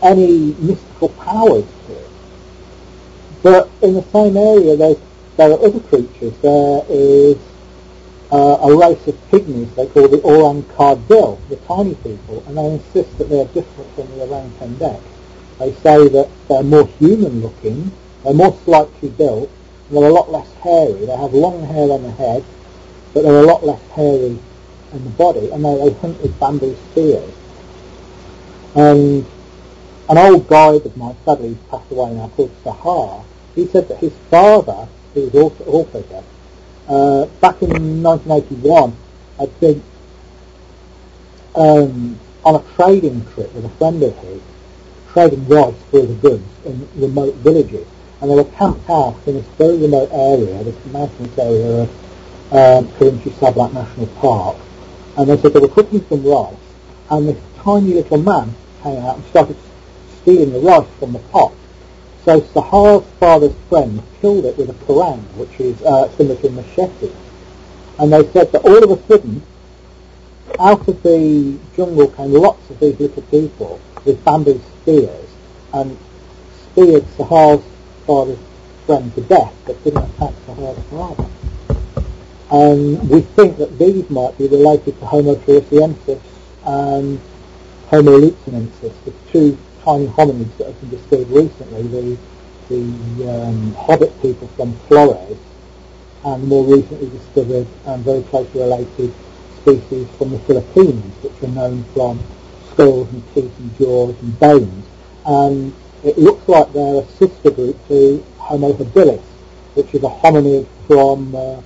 [0.03, 2.11] any mystical powers to it.
[3.43, 4.99] But in the same area, there's,
[5.37, 6.37] there are other creatures.
[6.39, 7.37] There is
[8.31, 12.67] uh, a race of pygmies they call the Orang Kerdil, the tiny people, and they
[12.67, 15.01] insist that they're different from the Orang Pendek.
[15.59, 17.93] They say that they're more human looking,
[18.25, 19.51] they're more slightly built,
[19.89, 21.07] and they're a lot less hairy.
[21.07, 22.45] They have long hair on the head,
[23.15, 24.39] but they're a lot less hairy
[24.93, 27.35] in the body, and they, they hunt with bamboo spears.
[28.75, 29.27] And
[30.09, 33.99] an old guide of mine, sadly he's passed away now, called Sahar, he said that
[33.99, 36.25] his father, who was also, also dead,
[36.89, 38.97] uh, back in 1981,
[39.39, 39.83] had been
[41.55, 44.41] um, on a trading trip with a friend of his,
[45.13, 47.87] trading rice for the goods in remote villages.
[48.21, 51.89] And they were camped out in this very remote area, this mountainous area of
[52.53, 54.57] um, Kerinci Seblat National Park.
[55.17, 56.55] And they said they were cooking some rice,
[57.11, 59.57] and this tiny little man came out and started
[60.23, 61.53] stealing the rice from the pot.
[62.25, 66.51] So Sahar's father's friend killed it with a parang, which is uh, similar to a
[66.53, 67.11] machete.
[67.99, 69.43] And they said that all of a sudden,
[70.61, 75.29] out of the jungle came lots of these little people with bamboo spears
[75.73, 75.99] and
[76.71, 77.63] speared Sahar's
[78.07, 78.39] father's
[78.87, 81.27] friend to death, but didn't attack Sahar's father.
[82.53, 86.21] And we think that these might be related to Homo floresiensis
[86.67, 87.21] and
[87.89, 92.19] Homo luzonensis, the two tiny hominids that have been discovered recently, the,
[92.69, 95.39] the um, hobbit people from Flores,
[96.25, 99.13] and the more recently discovered and very closely related
[99.61, 102.21] species from the Philippines, which are known from
[102.73, 104.87] skulls and teeth and jaws and bones.
[105.27, 109.23] And it looks like they're a sister group to Homo habilis,
[109.75, 111.61] which is a hominid from uh,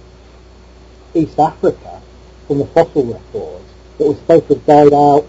[1.15, 2.01] East Africa,
[2.47, 3.65] from the fossil records,
[3.99, 5.27] that was supposed to have died out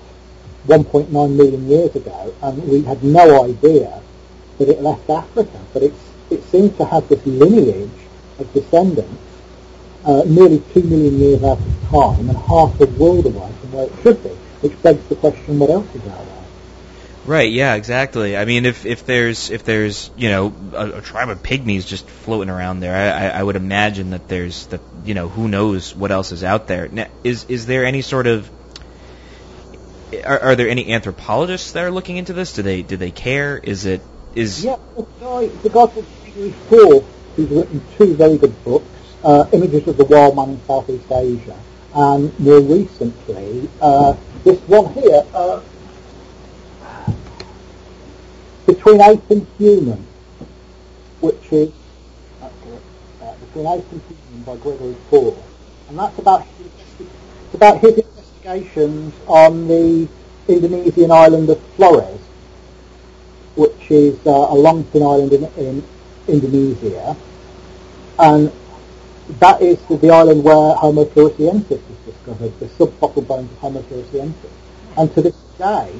[0.67, 4.01] 1.9 million years ago, and we had no idea
[4.58, 5.60] that it left Africa.
[5.73, 5.99] But it's,
[6.30, 7.89] it seems to have this lineage
[8.39, 9.21] of descendants
[10.06, 13.86] uh, nearly 2 million years out of time and half the world away from where
[13.88, 14.30] it should be,
[14.62, 16.38] which begs the question, what else is out there?
[17.25, 17.51] Right.
[17.51, 17.75] Yeah.
[17.75, 18.38] Exactly.
[18.38, 22.08] I mean, if if there's if there's you know a, a tribe of pygmies just
[22.08, 25.93] floating around there, I, I, I would imagine that there's the you know who knows
[25.93, 26.88] what else is out there.
[26.88, 28.49] Now, is is there any sort of
[30.26, 32.54] are, are there any anthropologists that are looking into this?
[32.54, 33.58] Do they do they care?
[33.58, 34.02] Is it
[34.36, 38.88] is Yeah, the guy, the guy called Gregory Forth, who's written two very good books,
[39.24, 41.58] uh, Images of the Wild Man in Southeast Asia,
[41.93, 45.62] and more recently, uh, this one here, uh,
[48.65, 50.06] Between Ape and Human,
[51.22, 51.72] which is
[52.41, 52.50] uh,
[53.46, 55.38] Between Ape and Human by Gregory Forth,
[55.89, 56.67] and that's about his,
[57.00, 57.98] it's about his
[58.48, 60.08] on the
[60.48, 62.22] Indonesian island of Flores,
[63.58, 65.84] which is uh, a long thin island in, in
[66.30, 67.18] Indonesia,
[68.20, 68.50] and
[69.40, 74.52] that is the island where Homo floresiensis was discovered, the subfossil bones of Homo floresiensis.
[74.96, 75.92] And to this day,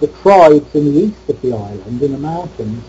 [0.00, 2.84] the tribes in the east of the island, in the mountains,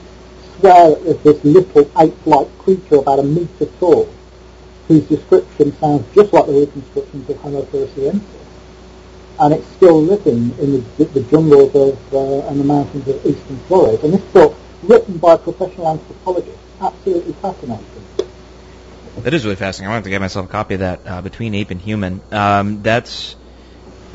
[0.60, 4.10] swear that there's this little ape-like creature about a metre tall,
[4.90, 8.47] whose description sounds just like the reconstructions of Homo floresiensis.
[9.40, 13.58] And it's still living in the, the jungles of uh, and the mountains of eastern
[13.68, 14.04] Flores.
[14.04, 17.86] And this book, written by a professional anthropologist, absolutely fascinating.
[19.22, 19.92] That is really fascinating.
[19.92, 22.22] I want to get myself a copy of that uh, between ape and human.
[22.32, 23.36] Um, that's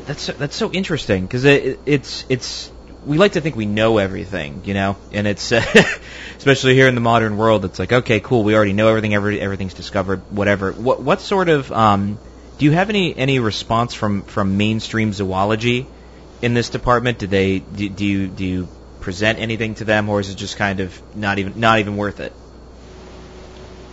[0.05, 2.71] that's that's so interesting because it, it's it's
[3.05, 5.63] we like to think we know everything, you know, and it's uh,
[6.37, 7.65] especially here in the modern world.
[7.65, 9.13] It's like okay, cool, we already know everything.
[9.13, 10.71] Every, everything's discovered, whatever.
[10.71, 12.17] What what sort of um,
[12.57, 15.87] do you have any any response from from mainstream zoology
[16.41, 17.19] in this department?
[17.19, 18.67] Do they do, do you do you
[18.99, 22.19] present anything to them, or is it just kind of not even not even worth
[22.19, 22.33] it?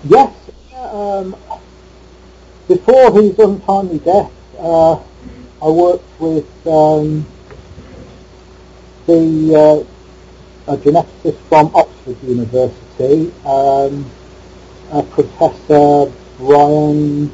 [0.04, 0.32] Yes,
[0.76, 1.36] um,
[2.68, 4.94] before his untimely death, uh,
[5.62, 7.26] I worked with um,
[9.06, 9.86] the
[10.66, 14.10] uh, a geneticist from Oxford University, um,
[15.10, 17.30] Professor Brian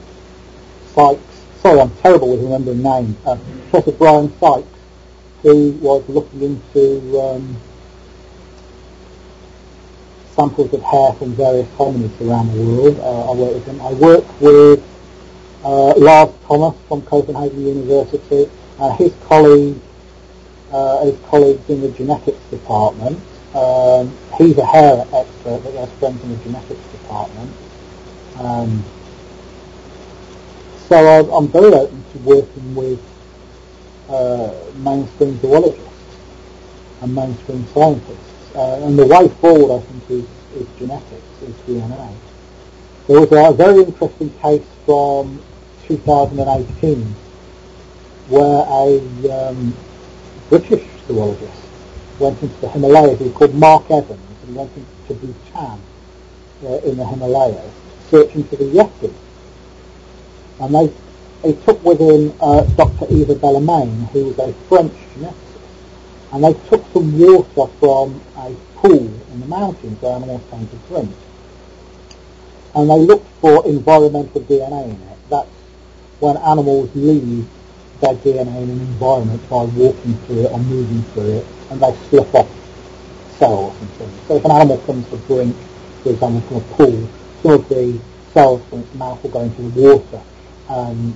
[0.96, 1.20] Sykes.
[1.60, 3.16] Sorry, I'm terrible with remembering names.
[3.26, 3.36] Uh,
[3.70, 4.66] Professor Brian Sykes,
[5.42, 7.56] who was looking into um,
[10.34, 12.98] samples of hair from various hominids around the world.
[13.00, 13.80] Uh, I work with him.
[13.82, 14.82] I work with
[15.64, 19.78] uh, Lars Thomas from Copenhagen University, uh, his colleague,
[20.72, 23.20] uh, his colleagues in the genetics department.
[23.54, 27.52] Um, he's a hair expert, but he has friends in the genetics department.
[28.38, 28.82] Um,
[30.88, 33.00] so I, I'm very open to working with
[34.08, 35.82] uh, mainstream zoologists
[37.02, 38.54] and mainstream scientists.
[38.54, 42.14] Uh, and the way forward, I think, is, is genetics, is DNA.
[43.06, 45.42] There was a very interesting case from
[45.86, 47.14] 2018
[48.28, 49.74] where a um,
[50.48, 51.62] British zoologist
[52.18, 53.18] went into the Himalayas.
[53.18, 55.80] He was called Mark Evans, and went into Bhutan
[56.64, 57.72] uh, in the Himalayas
[58.10, 59.12] searching for the Yeti.
[60.60, 60.92] And they,
[61.42, 63.06] they took with him uh, Dr.
[63.10, 65.46] Eva Bellemain, who was a French geneticist
[66.32, 70.76] and they took some water from a pool in the mountains where animals came to
[70.88, 71.10] drink.
[72.74, 75.18] And they looked for environmental DNA in it.
[75.30, 75.48] That's
[76.20, 77.48] when animals leave
[78.00, 81.96] their DNA in an environment by walking through it or moving through it, and they
[82.08, 82.50] slip off
[83.38, 84.12] cells and things.
[84.28, 85.56] So if an animal comes to drink,
[86.02, 87.08] for example, from a pool,
[87.42, 87.98] some of the
[88.34, 90.22] cells from its mouth will go into the water.
[90.68, 91.14] And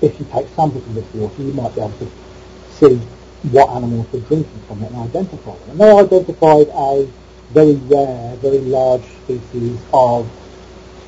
[0.00, 2.10] if you take samples of this water, you might be able to
[2.70, 2.96] see
[3.52, 5.70] what animals were drinking from it and identify them.
[5.70, 7.08] And they identified a
[7.50, 10.30] very rare, very large species of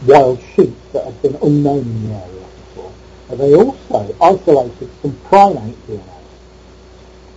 [0.06, 2.92] wild sheep that had been unknown in the area before.
[3.28, 6.02] But they also isolated some primate DNA.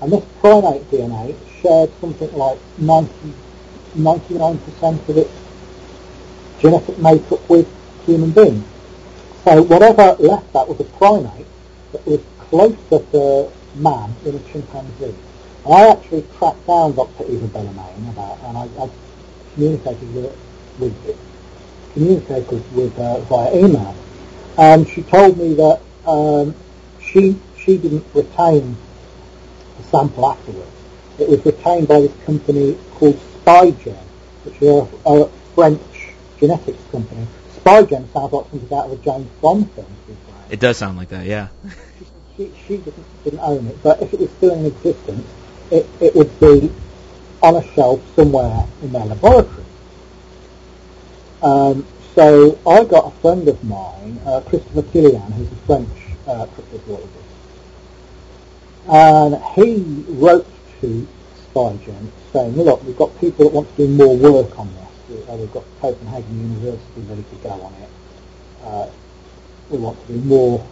[0.01, 3.11] And this primate DNA shared something like 90,
[3.95, 5.31] 99% of its
[6.59, 7.67] genetic makeup with
[8.05, 8.65] human beings.
[9.45, 11.45] So whatever left that was a primate
[11.91, 15.13] that was closer to man in a chimpanzee.
[15.65, 17.25] And I actually tracked down Dr.
[17.29, 18.89] Eva Bellemain about, and I, I
[19.53, 20.35] communicated with,
[20.79, 21.19] with
[21.93, 23.95] communicated with her via email,
[24.57, 26.55] and she told me that um,
[26.99, 28.75] she she didn't retain
[29.77, 30.71] the sample afterwards.
[31.19, 34.03] It was retained by this company called Spygen,
[34.43, 35.81] which is a, a French
[36.39, 37.27] genetics company.
[37.65, 39.87] Spygen sounds like something out of a James Bond film.
[40.51, 41.47] It does sound like that, yeah.
[42.37, 45.27] she, she didn't, didn't own it, but if it was still in existence,
[45.71, 46.71] it, it would be
[47.41, 49.65] on a shelf somewhere in their laboratory.
[51.41, 55.89] Um, so I got a friend of mine, uh, Christopher Killian, who's a French
[56.27, 57.09] uh, cryptozoologist,
[58.87, 60.47] and he wrote
[60.81, 61.07] to
[61.53, 64.85] Spygen saying, look, we've got people that want to do more work on this.
[65.05, 67.89] Uh, we've got Copenhagen University ready to go on it.
[68.63, 68.89] Uh,
[69.69, 70.65] we want to do more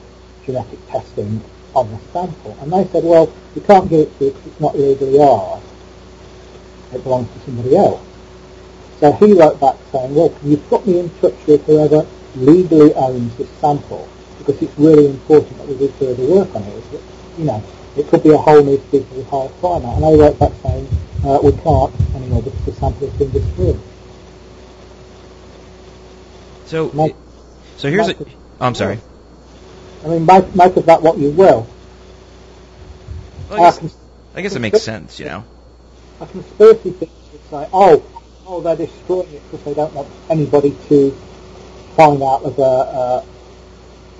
[0.44, 1.40] genetic testing
[1.76, 2.58] on the sample.
[2.62, 5.62] And they said, well, you can't give it to you because it's not legally ours.
[6.94, 8.02] It belongs to somebody else.
[9.00, 12.92] So he wrote back saying, well, can you put me in touch with whoever legally
[12.96, 14.10] owns this sample?
[14.40, 16.84] Because it's really important that we do further work on it.
[17.38, 17.64] You know,
[17.96, 19.94] it could be a whole new species of higher primate.
[19.94, 20.88] And they wrote back saying,
[21.24, 23.80] uh, we can't anymore because the sample has been destroyed.
[26.66, 27.16] So, make,
[27.78, 28.16] so here's a.
[28.18, 28.26] Oh,
[28.62, 29.00] I'm sorry.
[30.04, 31.68] I mean, make, make of that what you will.
[33.50, 33.96] Well, I, guess,
[34.36, 35.44] I guess it makes sense, you know.
[36.20, 38.04] A conspiracy theorist would say, oh,
[38.46, 41.12] oh, they're destroying it because they don't want anybody to
[41.96, 43.26] find out there's a, a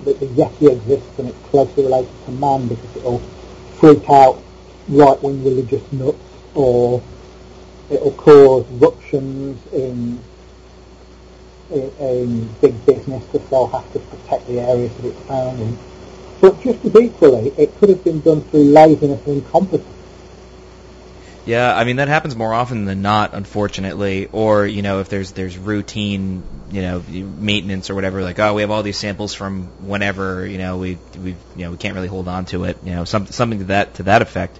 [0.04, 3.18] that the Yeti exists and it's closely related to man because it'll
[3.78, 4.40] freak out
[4.88, 6.18] right-wing religious nuts
[6.54, 7.02] or
[7.90, 10.20] it'll cause ruptions in,
[11.70, 15.78] in big business because they'll have to protect the areas that it's found in.
[16.40, 19.88] But just as equally, it could have been done through laziness and incompetence.
[21.46, 24.28] Yeah, I mean that happens more often than not, unfortunately.
[24.32, 28.62] Or you know, if there's there's routine, you know, maintenance or whatever, like oh, we
[28.62, 32.08] have all these samples from whenever, you know, we we you know we can't really
[32.08, 34.58] hold on to it, you know, some, something to that to that effect.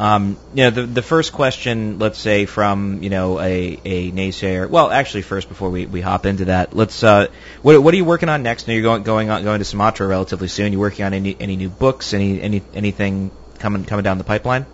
[0.00, 4.66] Um, you know, the the first question, let's say from you know a a naysayer.
[4.66, 7.04] Well, actually, first before we, we hop into that, let's.
[7.04, 7.26] Uh,
[7.60, 8.66] what what are you working on next?
[8.66, 10.72] Now you're going going on going to Sumatra relatively soon.
[10.72, 12.14] You working on any any new books?
[12.14, 14.64] Any any anything coming coming down the pipeline?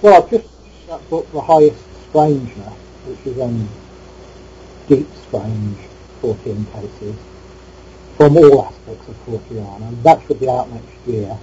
[0.00, 0.48] Well, I've just
[0.86, 2.72] that book, The Highest Strangeness,
[3.04, 3.68] which is on
[4.88, 5.76] deep strange
[6.22, 7.14] Fortean cases
[8.16, 11.38] from all aspects of Fortean, and that should be out next year.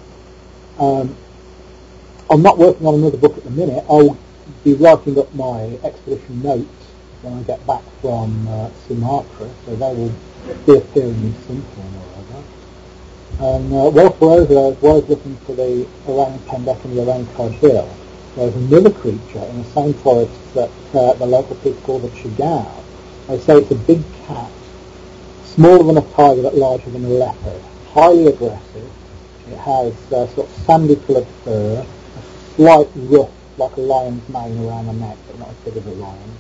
[0.80, 1.16] Um,
[2.32, 3.84] I'm not working on another book at the minute.
[3.90, 4.18] I'll
[4.64, 6.86] be writing up my expedition notes
[7.24, 10.14] when I get back from uh, Sumatra, so they will
[10.66, 13.58] be appearing in some form or other.
[13.58, 17.02] And uh, whilst we're over there, I was looking for the orang pendek and the
[17.02, 17.90] orang kerdil,
[18.38, 22.66] there's another creature in the same forest that uh, the local people call the cigau.
[23.28, 24.50] They say it's a big cat,
[25.44, 27.62] smaller than a tiger but larger than a leopard,
[27.92, 28.90] highly aggressive.
[29.50, 31.86] It has uh, sort of sandy coloured fur,
[32.56, 35.92] slight ruff like a lion's mane around the neck, but not as big as a
[35.92, 36.32] lion.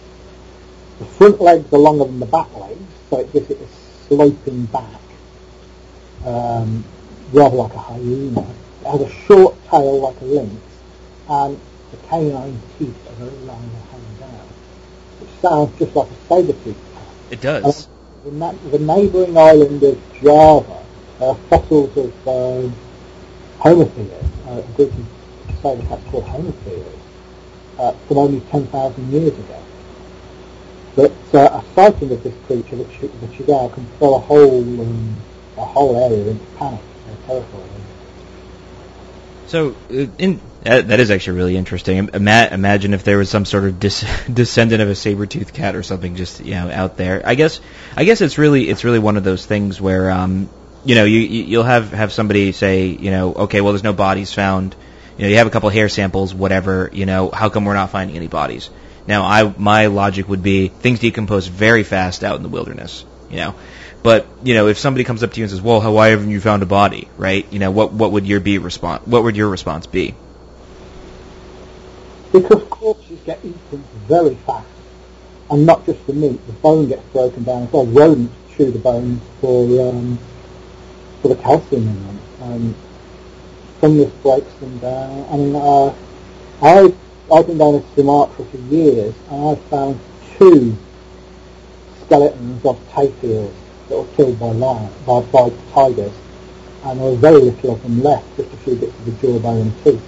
[0.99, 3.67] The front legs are longer than the back legs, so it gives it a
[4.07, 5.01] sloping back,
[6.25, 6.83] um,
[7.33, 8.41] rather like a hyena.
[8.81, 10.55] It has a short tail like a lynx,
[11.29, 11.59] and
[11.91, 14.47] the canine teeth are very long and hang down,
[15.21, 17.03] It sounds just like a saber-tooth cat.
[17.31, 17.87] It does.
[18.23, 20.83] the, na- the neighbouring island of Java,
[21.19, 22.75] uh, fossils of um,
[23.59, 25.05] Homotherium, uh, a group of
[25.61, 26.97] cats called Homotherium,
[27.79, 29.57] uh, from only 10,000 years ago.
[30.95, 34.59] But uh, a sighting of this creature, the, ch- the cigau, can throw a whole
[34.81, 35.15] um,
[35.57, 36.81] a whole area into panic.
[37.07, 37.67] They're terrifying.
[39.47, 42.09] So, uh, in, that, that is actually really interesting.
[42.13, 45.83] Ima- imagine if there was some sort of dis- descendant of a saber-toothed cat or
[45.83, 47.21] something just you know out there.
[47.25, 47.61] I guess
[47.95, 50.49] I guess it's really it's really one of those things where um,
[50.83, 54.33] you know you- you'll have have somebody say you know okay well there's no bodies
[54.33, 54.75] found.
[55.17, 57.89] You know you have a couple hair samples whatever you know how come we're not
[57.89, 58.69] finding any bodies?
[59.07, 63.05] Now I my logic would be things decompose very fast out in the wilderness.
[63.29, 63.55] You know.
[64.03, 66.31] But you know, if somebody comes up to you and says, "Well, how, why haven't
[66.31, 67.45] you found a body?" Right?
[67.51, 69.05] You know, what what would your be response?
[69.05, 70.15] What would your response be?
[72.31, 74.65] Because corpses get eaten very fast,
[75.49, 77.85] and not just the meat, the bone gets broken down as well.
[77.85, 80.17] Rodents chew the bones for um,
[81.21, 82.19] for the calcium in them.
[82.41, 82.75] Um,
[83.81, 85.25] fungus breaks them down.
[85.31, 85.93] I mean, uh,
[86.61, 86.93] I
[87.33, 89.99] I've been down to Sumatra for years, and I've found
[90.37, 90.77] two
[92.05, 93.53] skeletons of tapirs
[93.89, 96.13] that were killed by lions, by, by tigers,
[96.83, 99.61] and there was very little of them left, just a few bits of the jawbone
[99.61, 100.03] and teeth.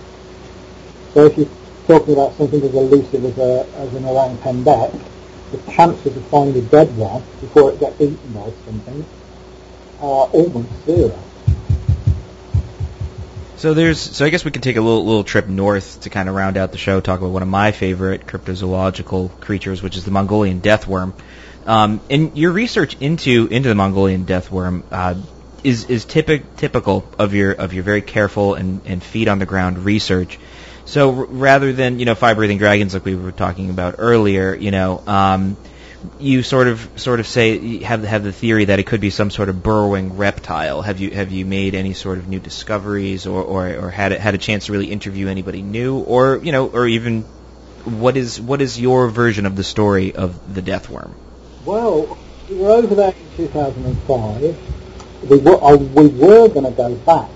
[1.13, 1.47] So if you're
[1.88, 4.99] talking about something as elusive as, a, as an orang pendek,
[5.51, 9.05] the chances of finding a dead one before it gets eaten by something
[10.01, 11.17] are almost zero.
[13.64, 16.28] So there's so I guess we can take a little little trip north to kind
[16.28, 16.99] of round out the show.
[16.99, 21.14] Talk about one of my favorite cryptozoological creatures, which is the Mongolian deathworm.
[21.66, 25.16] Um, and your research into into the Mongolian deathworm uh,
[25.64, 29.45] is is typic, typical of your of your very careful and, and feet on the
[29.45, 30.39] ground research.
[30.84, 34.53] So r- rather than you know fire breathing dragons like we were talking about earlier,
[34.53, 35.01] you know.
[35.07, 35.55] Um,
[36.20, 39.30] you sort of sort of say have have the theory that it could be some
[39.30, 40.82] sort of burrowing reptile.
[40.82, 44.20] Have you have you made any sort of new discoveries or or, or had a,
[44.20, 47.24] had a chance to really interview anybody new or you know or even
[47.86, 51.14] what is what is your version of the story of the death worm?
[51.66, 52.18] Well,
[52.49, 54.58] we were over there in 2005.
[55.30, 57.30] We were, uh, we were going to go back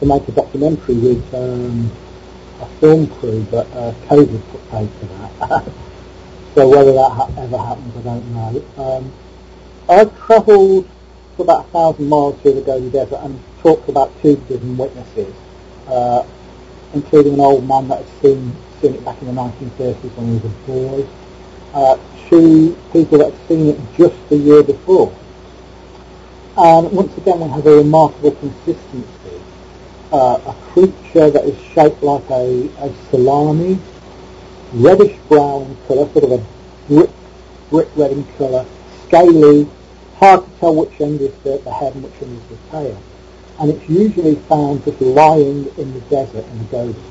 [0.00, 1.90] to make a documentary with um,
[2.60, 5.64] a film crew, but uh, COVID put paid for that.
[6.54, 8.64] so whether that ha- ever happens, I don't know.
[8.78, 9.12] Um,
[9.88, 10.88] I've travelled
[11.36, 14.76] for about a thousand miles through the Gobi Desert and talked to about two dozen
[14.76, 15.34] witnesses,
[15.88, 16.24] uh,
[16.92, 20.32] including an old man that had seen, seen it back in the 1930s when he
[20.34, 21.08] was a boy
[21.74, 21.98] uh,
[22.30, 25.12] to people that had seen it just the year before.
[26.56, 29.42] And once again, we have a remarkable consistency.
[30.12, 33.80] Uh, a creature that is shaped like a, a salami,
[34.74, 36.44] reddish brown colour, sort of a
[36.88, 37.10] brick,
[37.70, 38.66] brick red in colour,
[39.06, 39.68] scaly,
[40.16, 43.02] hard to tell which end is the, the head and which end is the tail.
[43.60, 47.02] And it's usually found just lying in the desert in the Gobi.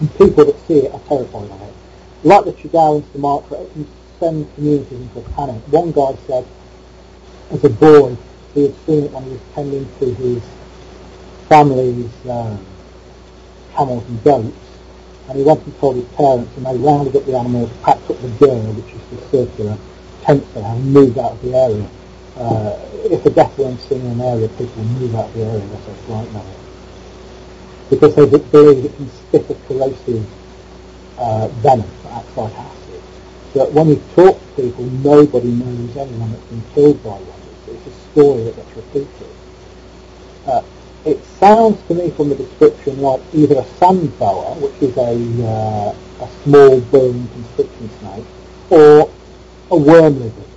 [0.00, 1.74] And people that see it are terrified of it.
[2.24, 3.88] Like the Cigau in Sumatra, it can
[4.18, 5.62] send communities into a panic.
[5.68, 6.46] One guy said,
[7.50, 8.16] as a boy,
[8.54, 10.42] he had seen it when he was tending to his
[11.48, 12.64] family's um,
[13.74, 14.65] camels and goats,
[15.28, 18.20] and he went and told his parents, and they rounded up the animals, packed up
[18.20, 19.76] the ger, which is the circular
[20.22, 21.88] tent there, and moved out of the area.
[22.36, 22.78] Uh,
[23.10, 25.80] if a death worm's seen in an area, people move out of the area, they're
[25.82, 26.46] so frightened of.
[27.90, 30.26] Because they believe it can spit a corrosive
[31.18, 33.02] uh, venom that acts like acid.
[33.54, 37.40] But when you talk to people, nobody knows anyone that's been killed by one.
[37.74, 39.28] It's, it's a story that gets repeated.
[40.46, 40.62] Uh,
[41.06, 45.46] it sounds to me from the description like either a sand boa, which is a,
[45.46, 45.94] uh,
[46.24, 48.24] a small burrowing constriction snake,
[48.70, 49.08] or
[49.70, 50.50] a worm lizard,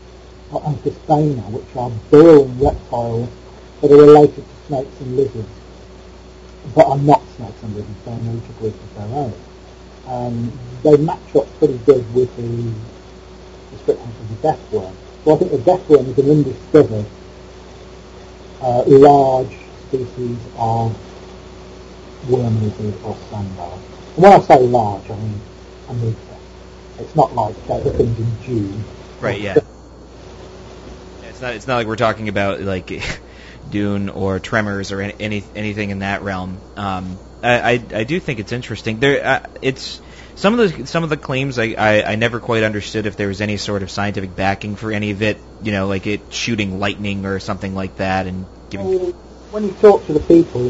[0.52, 3.30] or Amphisbaena, which are burrowing reptiles
[3.82, 5.50] that are related to snakes and lizards,
[6.74, 9.34] but are not snakes and lizards, they're an group of their own.
[10.08, 12.74] Um, they match up pretty good with the
[13.70, 14.96] description of the death worm.
[15.24, 17.06] So I think the death worm is an undiscovered
[18.62, 19.59] uh, large
[19.90, 20.96] species of
[22.30, 23.74] worm lizard or sand boa.
[23.74, 25.42] And when I say large, I mean
[25.90, 26.18] a metre.
[27.00, 28.84] It's not like uh, the things in Dune.
[29.20, 29.40] Right.
[29.40, 29.58] Yeah.
[31.24, 31.54] It's not.
[31.54, 32.92] It's not like we're talking about like
[33.72, 36.58] Dune or Tremors or any, any anything in that realm.
[36.76, 39.00] Um, I, I I do think it's interesting.
[39.00, 39.26] There.
[39.26, 40.02] Uh, it's
[40.36, 43.30] some of the some of the claims I, I, I never quite understood if there
[43.30, 45.38] was any sort of scientific backing for any of it.
[45.64, 49.14] You know, like it shooting lightning or something like that, and giving
[49.52, 50.70] when you talk to the people,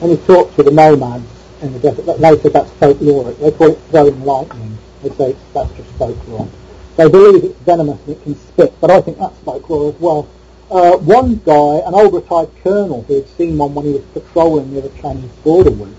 [0.00, 1.24] when you talk to the nomads
[1.62, 3.38] in the desert, they say that's folkloric.
[3.38, 4.78] They call it throwing lightning.
[5.02, 6.48] They say that's just folklore.
[6.96, 10.28] They believe it's venomous and it can spit, but I think that's folklore as well.
[10.70, 14.72] Uh, one guy, an old retired colonel who had seen one when he was patrolling
[14.72, 15.96] near the Chinese border once,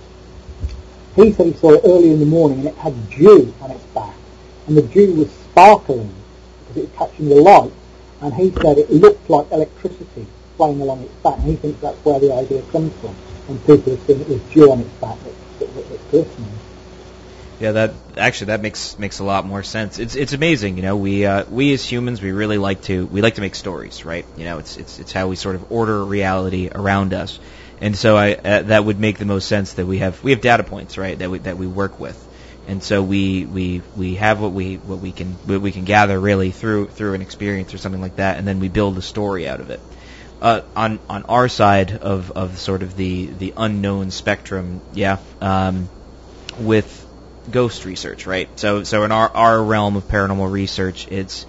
[1.16, 3.84] he said he saw it early in the morning and it had dew on its
[3.86, 4.16] back.
[4.68, 6.14] And the dew was sparkling
[6.59, 7.72] because it was catching the light.
[8.22, 10.28] And he said it looked like electricity
[10.62, 13.16] flying along its back, and he thinks that's where the idea comes from.
[13.47, 16.51] And people seen it with dew on its back that, that's glistening.
[17.59, 19.97] Yeah, that actually that makes makes a lot more sense.
[19.97, 20.97] It's it's amazing, you know.
[20.97, 24.26] We uh, we as humans we really like to we like to make stories, right?
[24.38, 27.39] You know, it's it's it's how we sort of order reality around us,
[27.80, 30.41] and so I uh, that would make the most sense that we have we have
[30.41, 31.18] data points, right?
[31.18, 32.18] That we that we work with,
[32.68, 36.20] and so we we we have what we what we can what we can gather
[36.20, 39.47] really through through an experience or something like that, and then we build a story
[39.47, 39.80] out of it
[40.42, 45.88] uh, on on our side of, of sort of the, the unknown spectrum, yeah, um,
[46.60, 47.08] with
[47.50, 48.50] ghost research, right?
[48.60, 51.46] So so in our, our realm of paranormal research, it's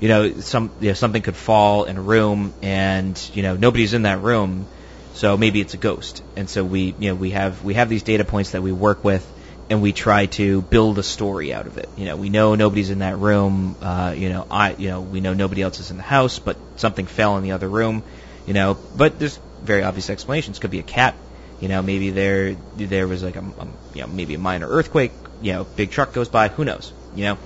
[0.00, 3.92] you know some you know, something could fall in a room and you know nobody's
[3.92, 4.66] in that room,
[5.12, 8.02] so maybe it's a ghost, and so we you know we have we have these
[8.02, 9.26] data points that we work with.
[9.68, 11.88] And we try to build a story out of it.
[11.96, 13.76] You know, we know nobody's in that room.
[13.80, 16.56] Uh, you know, I, you know, we know nobody else is in the house, but
[16.74, 18.02] something fell in the other room
[18.50, 18.76] you know.
[18.96, 20.58] But there's very obvious explanations.
[20.58, 21.14] Could be a cat,
[21.60, 21.82] you know.
[21.82, 25.12] Maybe there there was like a, a you know maybe a minor earthquake.
[25.40, 26.48] You know, big truck goes by.
[26.48, 26.92] Who knows?
[27.14, 27.38] You know,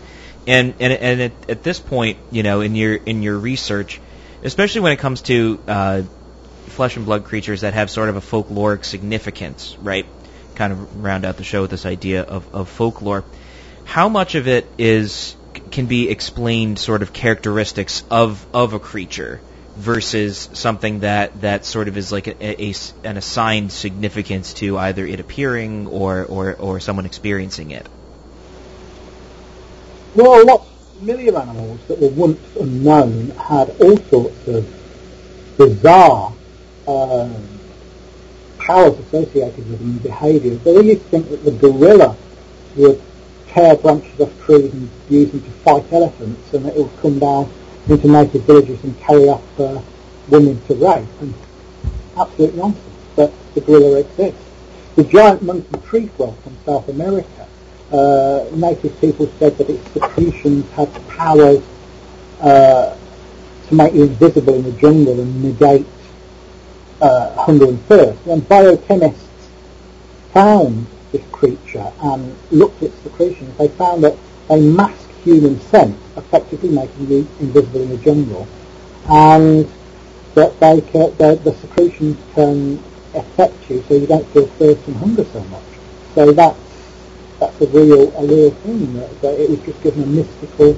[0.47, 4.01] and and and at, at this point, you know, in your in your research,
[4.43, 6.03] especially when it comes to uh,
[6.69, 10.07] flesh and blood creatures that have sort of a folkloric significance, right?
[10.55, 13.25] Kind of round out the show with this idea of, of folklore.
[13.85, 15.37] How much of it is
[15.71, 19.43] can be explained sort of characteristics of of a creature
[19.77, 25.07] versus something that, that sort of is like a, a, an assigned significance to either
[25.07, 27.87] it appearing or, or, or someone experiencing it?
[30.15, 36.33] Well, lots of familiar animals that were once unknown had all sorts of bizarre
[36.87, 37.49] um,
[38.59, 40.61] powers associated with them behaviours.
[40.61, 42.17] They used to think that the gorilla
[42.77, 43.03] would
[43.49, 47.51] tear branches off trees and use them to fight elephants and it would come down
[47.89, 49.81] into native villages and carry off uh,
[50.29, 51.07] women to rape.
[51.21, 51.35] And
[52.17, 54.41] absolute nonsense, but the gorilla exists.
[54.97, 57.49] The giant monkey tree frog from South America,
[57.93, 61.63] uh, native people said that its secretions had powers
[62.41, 62.97] uh,
[63.69, 65.87] to make you invisible in the jungle and negate
[67.01, 68.19] uh, hunger and thirst.
[68.25, 69.27] When biochemists
[70.33, 74.17] found this creature and looked at its secretions, they found that
[74.49, 78.47] they mask human scent, effectively making you invisible in the jungle,
[79.09, 79.69] and
[80.35, 82.83] that they the, the secretions can
[83.15, 85.63] affect you so you don't feel thirst and hunger so much.
[86.15, 86.59] So that's
[87.41, 88.95] that's a real a real thing.
[88.95, 90.77] That, that it was just given a mystical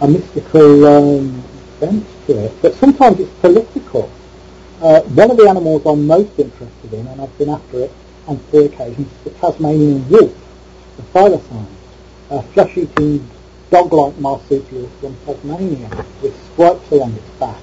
[0.00, 1.44] a mystical um,
[1.78, 2.52] sense to it.
[2.62, 4.10] But sometimes it's political.
[4.80, 7.92] Uh, one of the animals I'm most interested in, and I've been after it
[8.26, 10.34] on three occasions, is the Tasmanian wolf,
[10.96, 11.66] the thylacine,
[12.30, 13.28] a flesh-eating
[13.74, 15.90] dog-like marsupial from Tasmania
[16.22, 17.60] with stripes along its back.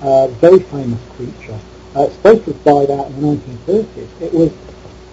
[0.00, 1.58] Uh, very famous creature.
[1.96, 3.36] Uh, it's supposed to have died out in the
[3.66, 4.22] 1930s.
[4.22, 4.52] It was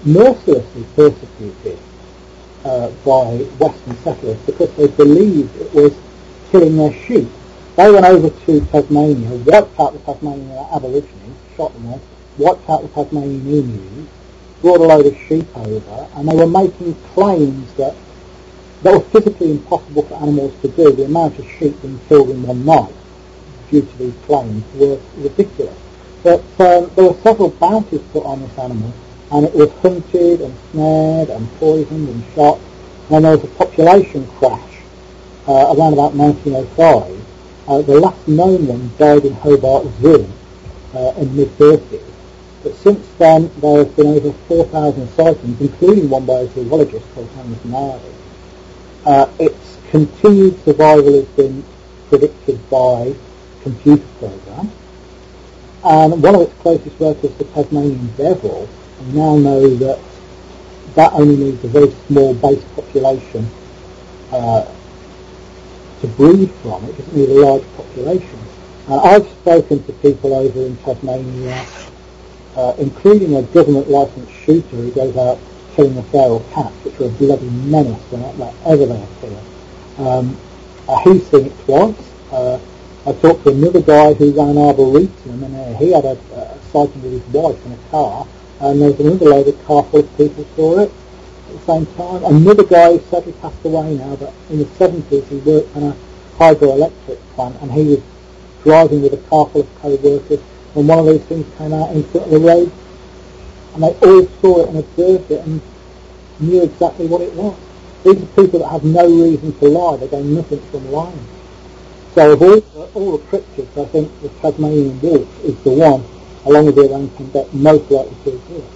[0.06, 1.80] mercilessly persecuted
[2.64, 5.98] uh, by Western settlers because they believed it was
[6.52, 7.28] killing their sheep.
[7.76, 12.02] They went over to Tasmania, wiped out the Tasmanian Aborigines, shot them all,
[12.38, 14.08] wiped out the Tasmanian emus,
[14.62, 17.96] brought a load of sheep over, and they were making claims that
[18.84, 20.92] that was physically impossible for animals to do.
[20.92, 22.94] The amount of sheep being killed in one night
[23.70, 25.78] due to these claims were ridiculous.
[26.24, 28.94] But um, there were several bounties put on this animal,
[29.32, 32.60] and it was hunted and snared and poisoned and shot.
[33.10, 34.82] And there was a population crash
[35.48, 37.26] uh, around about 1905.
[37.68, 40.28] Uh, the last known one died in Hobart Zoo
[40.94, 42.02] uh, in mid-30s.
[42.64, 47.30] But since then, there have been over 4,000 sightings, including one by a zoologist called
[47.36, 48.25] Hans Naarding.
[49.06, 51.64] Uh, its continued survival has been
[52.10, 53.14] predicted by
[53.62, 54.72] computer programs.
[55.84, 58.68] And one of its closest relatives, the Tasmanian devil,
[59.02, 60.00] we now know that
[60.96, 63.48] that only needs a very small base population
[64.32, 64.66] uh,
[66.02, 66.84] to breed from.
[66.86, 68.40] It doesn't need a large population.
[68.88, 71.66] Uh, I've spoken to people over in Tasmania,
[72.56, 75.38] uh, including a government licensed shooter who goes out
[75.76, 79.40] killing the feral cats, which are a bloody menace whenever they appear.
[79.98, 80.38] Um,
[80.88, 81.96] uh, he's seen it twice.
[82.32, 82.60] Uh,
[83.06, 86.60] I talked to another guy who ran an arboretum, and uh, he had a, a
[86.72, 88.26] sighting with his wife in a car,
[88.62, 90.92] and there was another loaded car full of people saw it
[91.50, 92.24] at the same time.
[92.24, 95.96] Another guy who sadly passed away now, but in the 70s he worked on a
[96.38, 98.02] hydroelectric plant, and he was
[98.64, 100.40] driving with a car full of co-workers,
[100.76, 102.72] and one of these things came out in front of the road,
[103.76, 105.62] and they all saw it and observed it and
[106.40, 107.58] knew exactly what it was.
[108.04, 109.98] These are people that have no reason to lie.
[109.98, 111.28] They gain nothing from lying.
[112.14, 112.60] So of all,
[112.94, 116.06] all the cryptids, I think the Tasmanian wolf is the one,
[116.46, 118.68] along with the orangutan, that most likely to exist.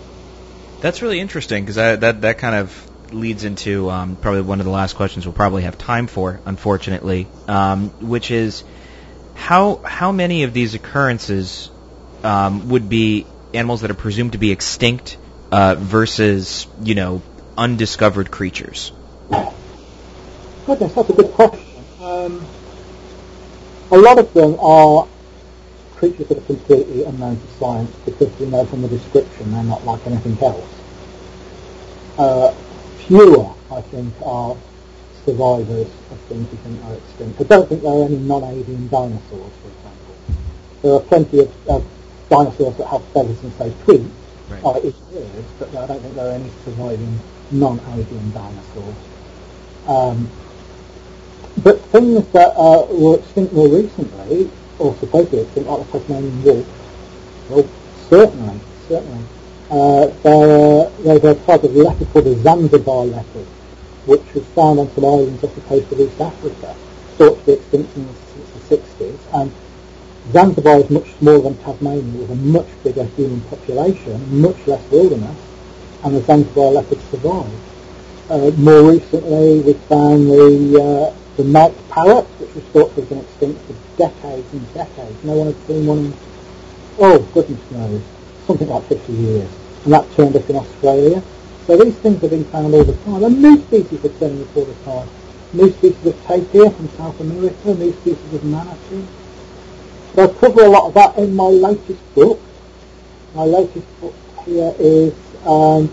[0.81, 4.71] That's really interesting because that that kind of leads into um, probably one of the
[4.71, 8.63] last questions we'll probably have time for, unfortunately, um, which is
[9.35, 11.69] how how many of these occurrences
[12.23, 15.17] um, would be animals that are presumed to be extinct
[15.51, 17.21] uh, versus you know
[17.57, 18.91] undiscovered creatures?
[20.65, 21.83] Goodness, that's a good question.
[22.01, 22.45] Um,
[23.91, 25.07] a lot of them are
[25.95, 29.83] creatures that are completely unknown to science because we know from the description they're not
[29.85, 30.65] like anything else.
[32.17, 32.53] Uh,
[33.07, 34.55] fewer, I think, are
[35.25, 37.41] survivors of things we think are extinct.
[37.41, 40.15] I don't think there are any non-avian dinosaurs, for example.
[40.81, 41.85] There are plenty of, of
[42.29, 44.01] dinosaurs that have feathers and say tweet,
[44.49, 44.65] Right.
[44.65, 47.19] uh, it's birds, but I don't think there are any surviving
[47.51, 48.95] non-avian dinosaurs.
[49.87, 50.29] Um,
[51.63, 54.49] but things that uh, were extinct more recently,
[54.79, 56.67] or supposedly extinct, like the Tasmanian wolf,
[57.49, 57.69] well,
[58.09, 59.23] certainly, certainly.
[59.69, 63.45] Uh, there, uh, there's a type of leopard called the Zanzibar leopard,
[64.07, 66.75] which was found on some islands off the coast of East Africa,
[67.17, 69.51] thought to be extinct since the 60s, and
[70.31, 75.37] Zanzibar is much smaller than Tasmania, with a much bigger human population, much less wilderness,
[76.03, 77.55] and the Zanzibar leopard survived.
[78.29, 83.09] Uh, more recently, we found the uh, the night parrot, which was thought to have
[83.09, 85.23] been extinct for decades and decades.
[85.23, 86.13] No one had seen one in,
[86.99, 88.03] oh, goodness knows,
[88.45, 89.49] something like 50 years.
[89.85, 91.23] And that turned up in Australia.
[91.65, 93.23] So these things have been found all the time.
[93.23, 95.07] And new species are turning up all the time.
[95.53, 99.07] New species of tapir from South America, new species of manatee.
[100.15, 102.39] So I cover a lot of that in my latest book.
[103.35, 105.13] My latest book here is
[105.45, 105.91] um,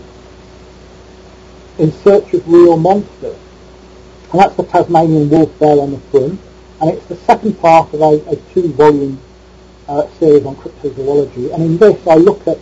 [1.77, 3.37] In Search of Real Monsters.
[4.31, 6.39] And that's the Tasmanian wolf there on the front.
[6.81, 9.19] And it's the second part of a, a two-volume
[9.87, 11.53] uh, series on cryptozoology.
[11.53, 12.57] And in this I look at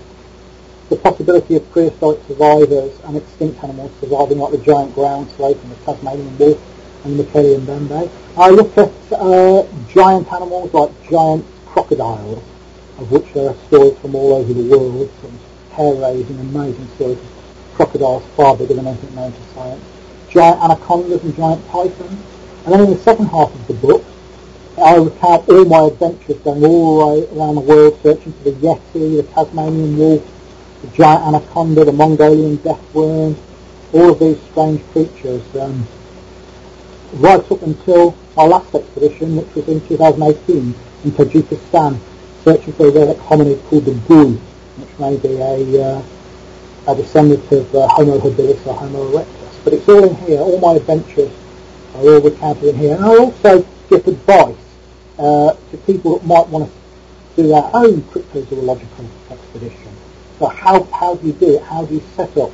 [0.89, 5.71] the possibility of prehistoric survivors and extinct animals surviving like the giant ground sloth and
[5.71, 6.74] the Tasmanian wolf
[7.05, 8.09] and the Mokele Mbembe.
[8.37, 12.43] I look at uh, giant animals like giant crocodiles,
[12.97, 15.39] of which there are stories from all over the world, some
[15.71, 19.83] hair-raising, amazing stories of crocodiles far bigger than anything known to science,
[20.29, 22.19] giant anacondas and giant pythons.
[22.65, 24.03] And then in the second half of the book,
[24.77, 28.51] I recount all my adventures going all the way around the world searching for the
[28.51, 30.23] yeti, the Tasmanian wolf,
[30.81, 33.37] the giant anaconda, the Mongolian death worm,
[33.93, 35.43] all of these strange creatures.
[35.55, 35.87] Um,
[37.15, 41.99] right up until our last expedition, which was in 2018, in Tajikistan
[42.43, 46.03] searching for a relic hominid called the Gul, which may be a, uh,
[46.87, 49.63] a descendant of uh, Homo habilis or Homo erectus.
[49.63, 50.39] But it's all in here.
[50.39, 51.31] All my adventures
[51.95, 52.95] are all recounted in here.
[52.95, 54.55] And I also give advice
[55.17, 59.91] uh, to people that might want to do their own cryptozoological expedition.
[60.37, 61.63] So how, how do you do it?
[61.63, 62.51] How do you set up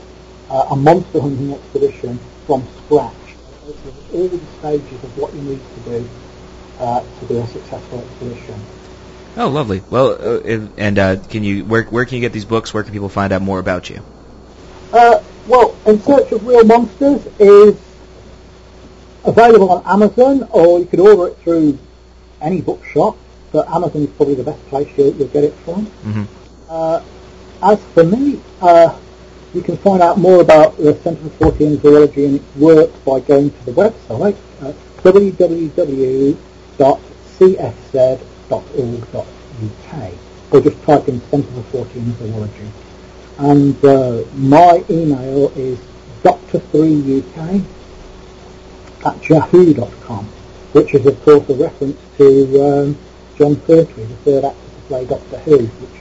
[0.49, 3.20] uh, a monster hunting expedition from scratch?
[4.14, 6.09] All the stages of what you need to do
[6.80, 8.55] uh, to be a successful expedition.
[9.38, 9.82] Oh, lovely.
[9.89, 12.74] Well, uh, and uh, can you where where can you get these books?
[12.74, 14.01] Where can people find out more about you?
[14.91, 17.80] Uh, well, In Search of Real Monsters is
[19.24, 21.80] available on Amazon, or you could order it through
[22.41, 23.18] any bookshop.
[23.51, 25.86] But Amazon is probably the best place you'll, you'll get it from.
[25.86, 26.24] Mm-hmm.
[26.70, 27.01] Uh,
[27.62, 28.97] as for me, uh,
[29.54, 33.20] you can find out more about the Centre for Fortean Zoology and its work by
[33.20, 34.72] going to the website uh,
[35.02, 35.54] www.cfz.org.uk
[40.52, 42.72] or just type in Centre for Fortean Zoology.
[43.38, 45.80] And uh, my email is
[46.24, 47.64] dr3uk
[49.06, 50.26] at yahoo.com,
[50.74, 52.97] which is of course a reference to um,
[53.38, 56.01] Jon Pertwee, the third actor to play Doctor Who, which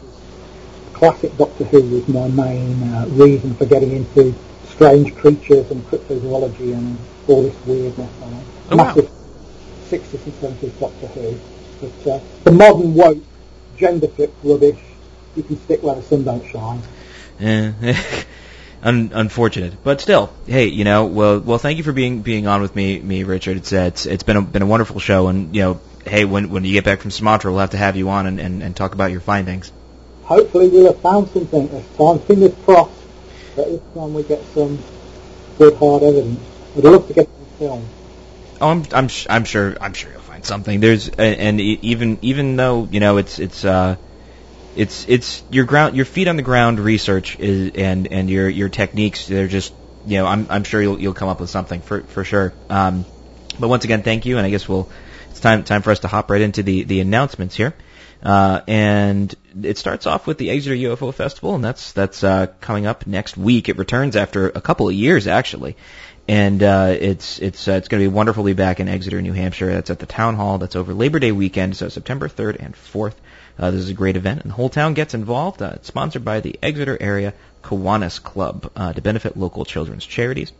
[1.00, 4.34] classic Doctor Who was my main uh, reason for getting into
[4.68, 8.10] strange creatures and cryptozoology and all this weirdness.
[8.22, 8.26] Uh,
[8.72, 8.84] Oh, wow.
[8.84, 9.10] massive
[9.88, 11.38] 60s and 70s Doctor Who.
[11.80, 13.18] But uh, the modern woke,
[13.78, 14.78] gender flip rubbish,
[15.36, 16.82] you can stick where the sun don't shine.
[18.82, 22.60] Un- unfortunate, but still, hey, you know, well, well, thank you for being being on
[22.62, 23.58] with me, me, Richard.
[23.58, 26.48] It's uh, it's it's been a been a wonderful show, and you know, hey, when
[26.48, 28.74] when you get back from Sumatra, we'll have to have you on and, and, and
[28.74, 29.70] talk about your findings.
[30.30, 32.20] Hopefully we'll have found something this time.
[32.20, 32.92] Fingers crossed
[33.56, 34.78] that this time we get some
[35.58, 36.38] good hard evidence.
[36.76, 37.84] I'd love to get some film.
[38.60, 40.78] Oh, I'm I'm sh- I'm sure I'm sure you'll find something.
[40.78, 43.96] There's and, even even though you know it's it's uh
[44.76, 48.68] it's it's your ground your feet on the ground research is and and your your
[48.68, 49.72] techniques they're just
[50.06, 52.52] you know I'm I'm sure you'll you'll come up with something for for sure.
[52.68, 53.04] Um,
[53.58, 54.88] but once again, thank you, and I guess we'll
[55.32, 57.74] it's time time for us to hop right into the the announcements here.
[58.22, 62.86] Uh, and it starts off with the Exeter UFO Festival, and that's that's uh, coming
[62.86, 63.68] up next week.
[63.68, 65.76] It returns after a couple of years, actually,
[66.28, 69.22] and uh, it's it's uh, it's going to be wonderful to be back in Exeter,
[69.22, 69.72] New Hampshire.
[69.72, 70.58] That's at the town hall.
[70.58, 73.14] That's over Labor Day weekend, so September 3rd and 4th.
[73.58, 75.62] Uh, this is a great event, and the whole town gets involved.
[75.62, 80.52] Uh, it's sponsored by the Exeter Area Kiwanis Club uh, to benefit local children's charities.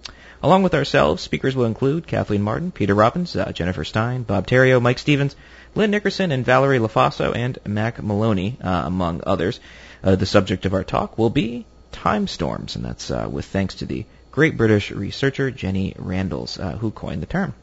[0.42, 4.80] Along with ourselves, speakers will include Kathleen Martin, Peter Robbins, uh, Jennifer Stein, Bob Terrio,
[4.80, 5.36] Mike Stevens,
[5.74, 9.60] Lynn Nickerson, and Valerie LaFaso, and Mac Maloney, uh, among others.
[10.02, 13.76] Uh, the subject of our talk will be time storms, and that's uh, with thanks
[13.76, 17.54] to the great British researcher Jenny Randles, uh, who coined the term.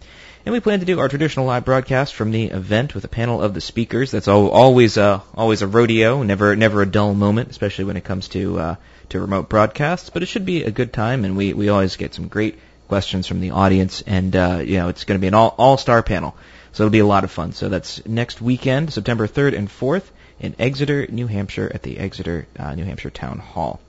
[0.45, 3.41] And we plan to do our traditional live broadcast from the event with a panel
[3.41, 4.11] of the speakers.
[4.11, 8.29] That's always uh, always a rodeo, never never a dull moment, especially when it comes
[8.29, 8.75] to uh,
[9.09, 10.09] to remote broadcasts.
[10.09, 13.27] But it should be a good time, and we, we always get some great questions
[13.27, 16.01] from the audience, and uh, you know it's going to be an all all star
[16.01, 16.35] panel,
[16.71, 17.53] so it'll be a lot of fun.
[17.53, 20.03] So that's next weekend, September 3rd and 4th,
[20.39, 23.79] in Exeter, New Hampshire, at the Exeter uh, New Hampshire Town Hall.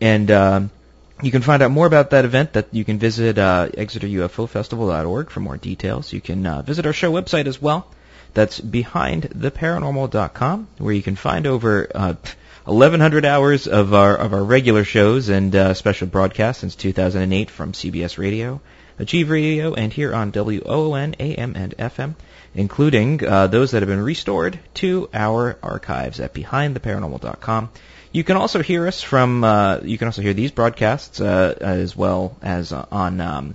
[0.00, 0.70] And um,
[1.22, 2.54] you can find out more about that event.
[2.54, 6.12] That you can visit uh, ExeterUFOFestival.org for more details.
[6.12, 7.86] You can uh, visit our show website as well.
[8.34, 12.14] That's BehindTheParanormal.com, where you can find over uh,
[12.64, 17.72] 1,100 hours of our of our regular shows and uh, special broadcasts since 2008 from
[17.72, 18.60] CBS Radio,
[18.98, 22.14] Achieve Radio, and here on WOON AM and FM,
[22.54, 27.70] including uh, those that have been restored to our archives at BehindTheParanormal.com.
[28.10, 29.44] You can also hear us from.
[29.44, 33.54] Uh, you can also hear these broadcasts uh, as well as uh, on um,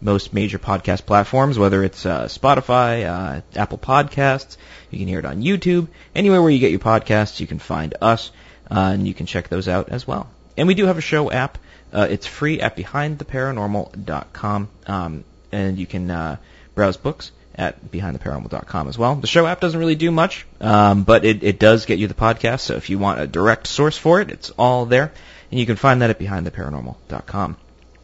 [0.00, 4.56] most major podcast platforms, whether it's uh, Spotify, uh, Apple Podcasts.
[4.90, 5.88] You can hear it on YouTube.
[6.14, 8.32] Anywhere where you get your podcasts, you can find us,
[8.70, 10.28] uh, and you can check those out as well.
[10.56, 11.58] And we do have a show app.
[11.92, 16.36] Uh, it's free at BehindTheParanormal.com, um, and you can uh,
[16.74, 19.14] browse books at BehindTheParanormal.com as well.
[19.16, 22.14] The show app doesn't really do much, um, but it, it does get you the
[22.14, 22.60] podcast.
[22.60, 25.12] So if you want a direct source for it, it's all there,
[25.50, 27.56] and you can find that at BehindTheParanormal.com.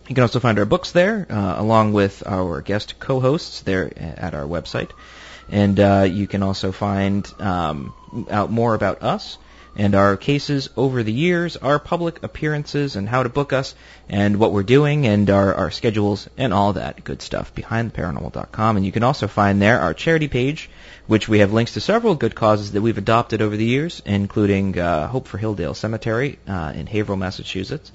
[0.09, 4.35] You can also find our books there, uh, along with our guest co-hosts there at
[4.35, 4.91] our website.
[5.51, 9.39] And uh, you can also find um, out more about us
[9.79, 13.75] and our cases over the years, our public appearances and how to book us,
[14.09, 18.77] and what we're doing, and our, our schedules, and all that good stuff behind theparanormal.com.
[18.77, 20.69] And you can also find there our charity page,
[21.07, 24.79] which we have links to several good causes that we've adopted over the years, including
[24.79, 27.93] uh, Hope for Hilldale Cemetery uh, in Haverhill, Massachusetts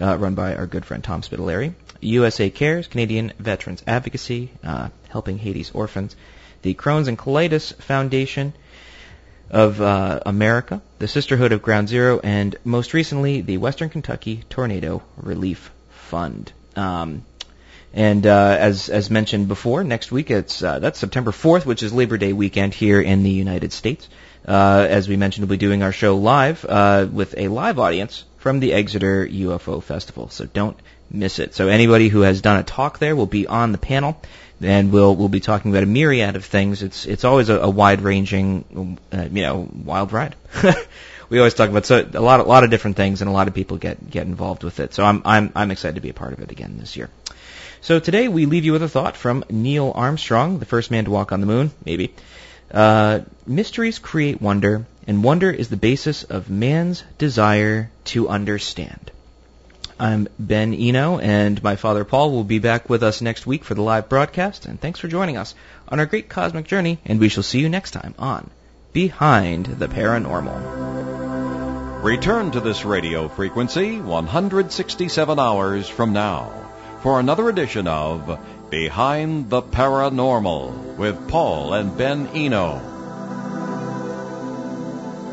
[0.00, 1.74] uh, run by our good friend Tom Spitaleri.
[2.00, 6.16] USA Cares, Canadian Veterans Advocacy, uh, helping Haiti's orphans.
[6.62, 8.52] The Crohn's and Colitis Foundation,
[9.52, 15.02] of uh, America, the Sisterhood of Ground Zero, and most recently the Western Kentucky Tornado
[15.16, 16.52] Relief Fund.
[16.74, 17.24] Um,
[17.94, 21.92] and uh, as as mentioned before, next week it's uh, that's September 4th, which is
[21.92, 24.08] Labor Day weekend here in the United States.
[24.48, 28.24] Uh, as we mentioned, we'll be doing our show live uh, with a live audience
[28.38, 30.30] from the Exeter UFO Festival.
[30.30, 30.76] So don't
[31.10, 31.54] miss it.
[31.54, 34.20] So anybody who has done a talk there will be on the panel,
[34.62, 36.82] and we'll we'll be talking about a myriad of things.
[36.82, 40.36] It's it's always a, a wide ranging, uh, you know, wild ride.
[41.28, 43.48] we always talk about so a lot a lot of different things, and a lot
[43.48, 44.94] of people get get involved with it.
[44.94, 47.10] So I'm I'm I'm excited to be a part of it again this year.
[47.80, 51.10] So today we leave you with a thought from Neil Armstrong, the first man to
[51.10, 52.14] walk on the moon, maybe.
[52.70, 59.10] Uh, mysteries create wonder, and wonder is the basis of man's desire to understand.
[59.98, 63.74] I'm Ben Eno, and my father Paul will be back with us next week for
[63.74, 64.66] the live broadcast.
[64.66, 65.54] And thanks for joining us
[65.88, 68.50] on our great cosmic journey, and we shall see you next time on
[68.92, 72.02] Behind the Paranormal.
[72.02, 76.52] Return to this radio frequency 167 hours from now
[77.02, 78.40] for another edition of
[78.70, 82.91] Behind the Paranormal with Paul and Ben Eno.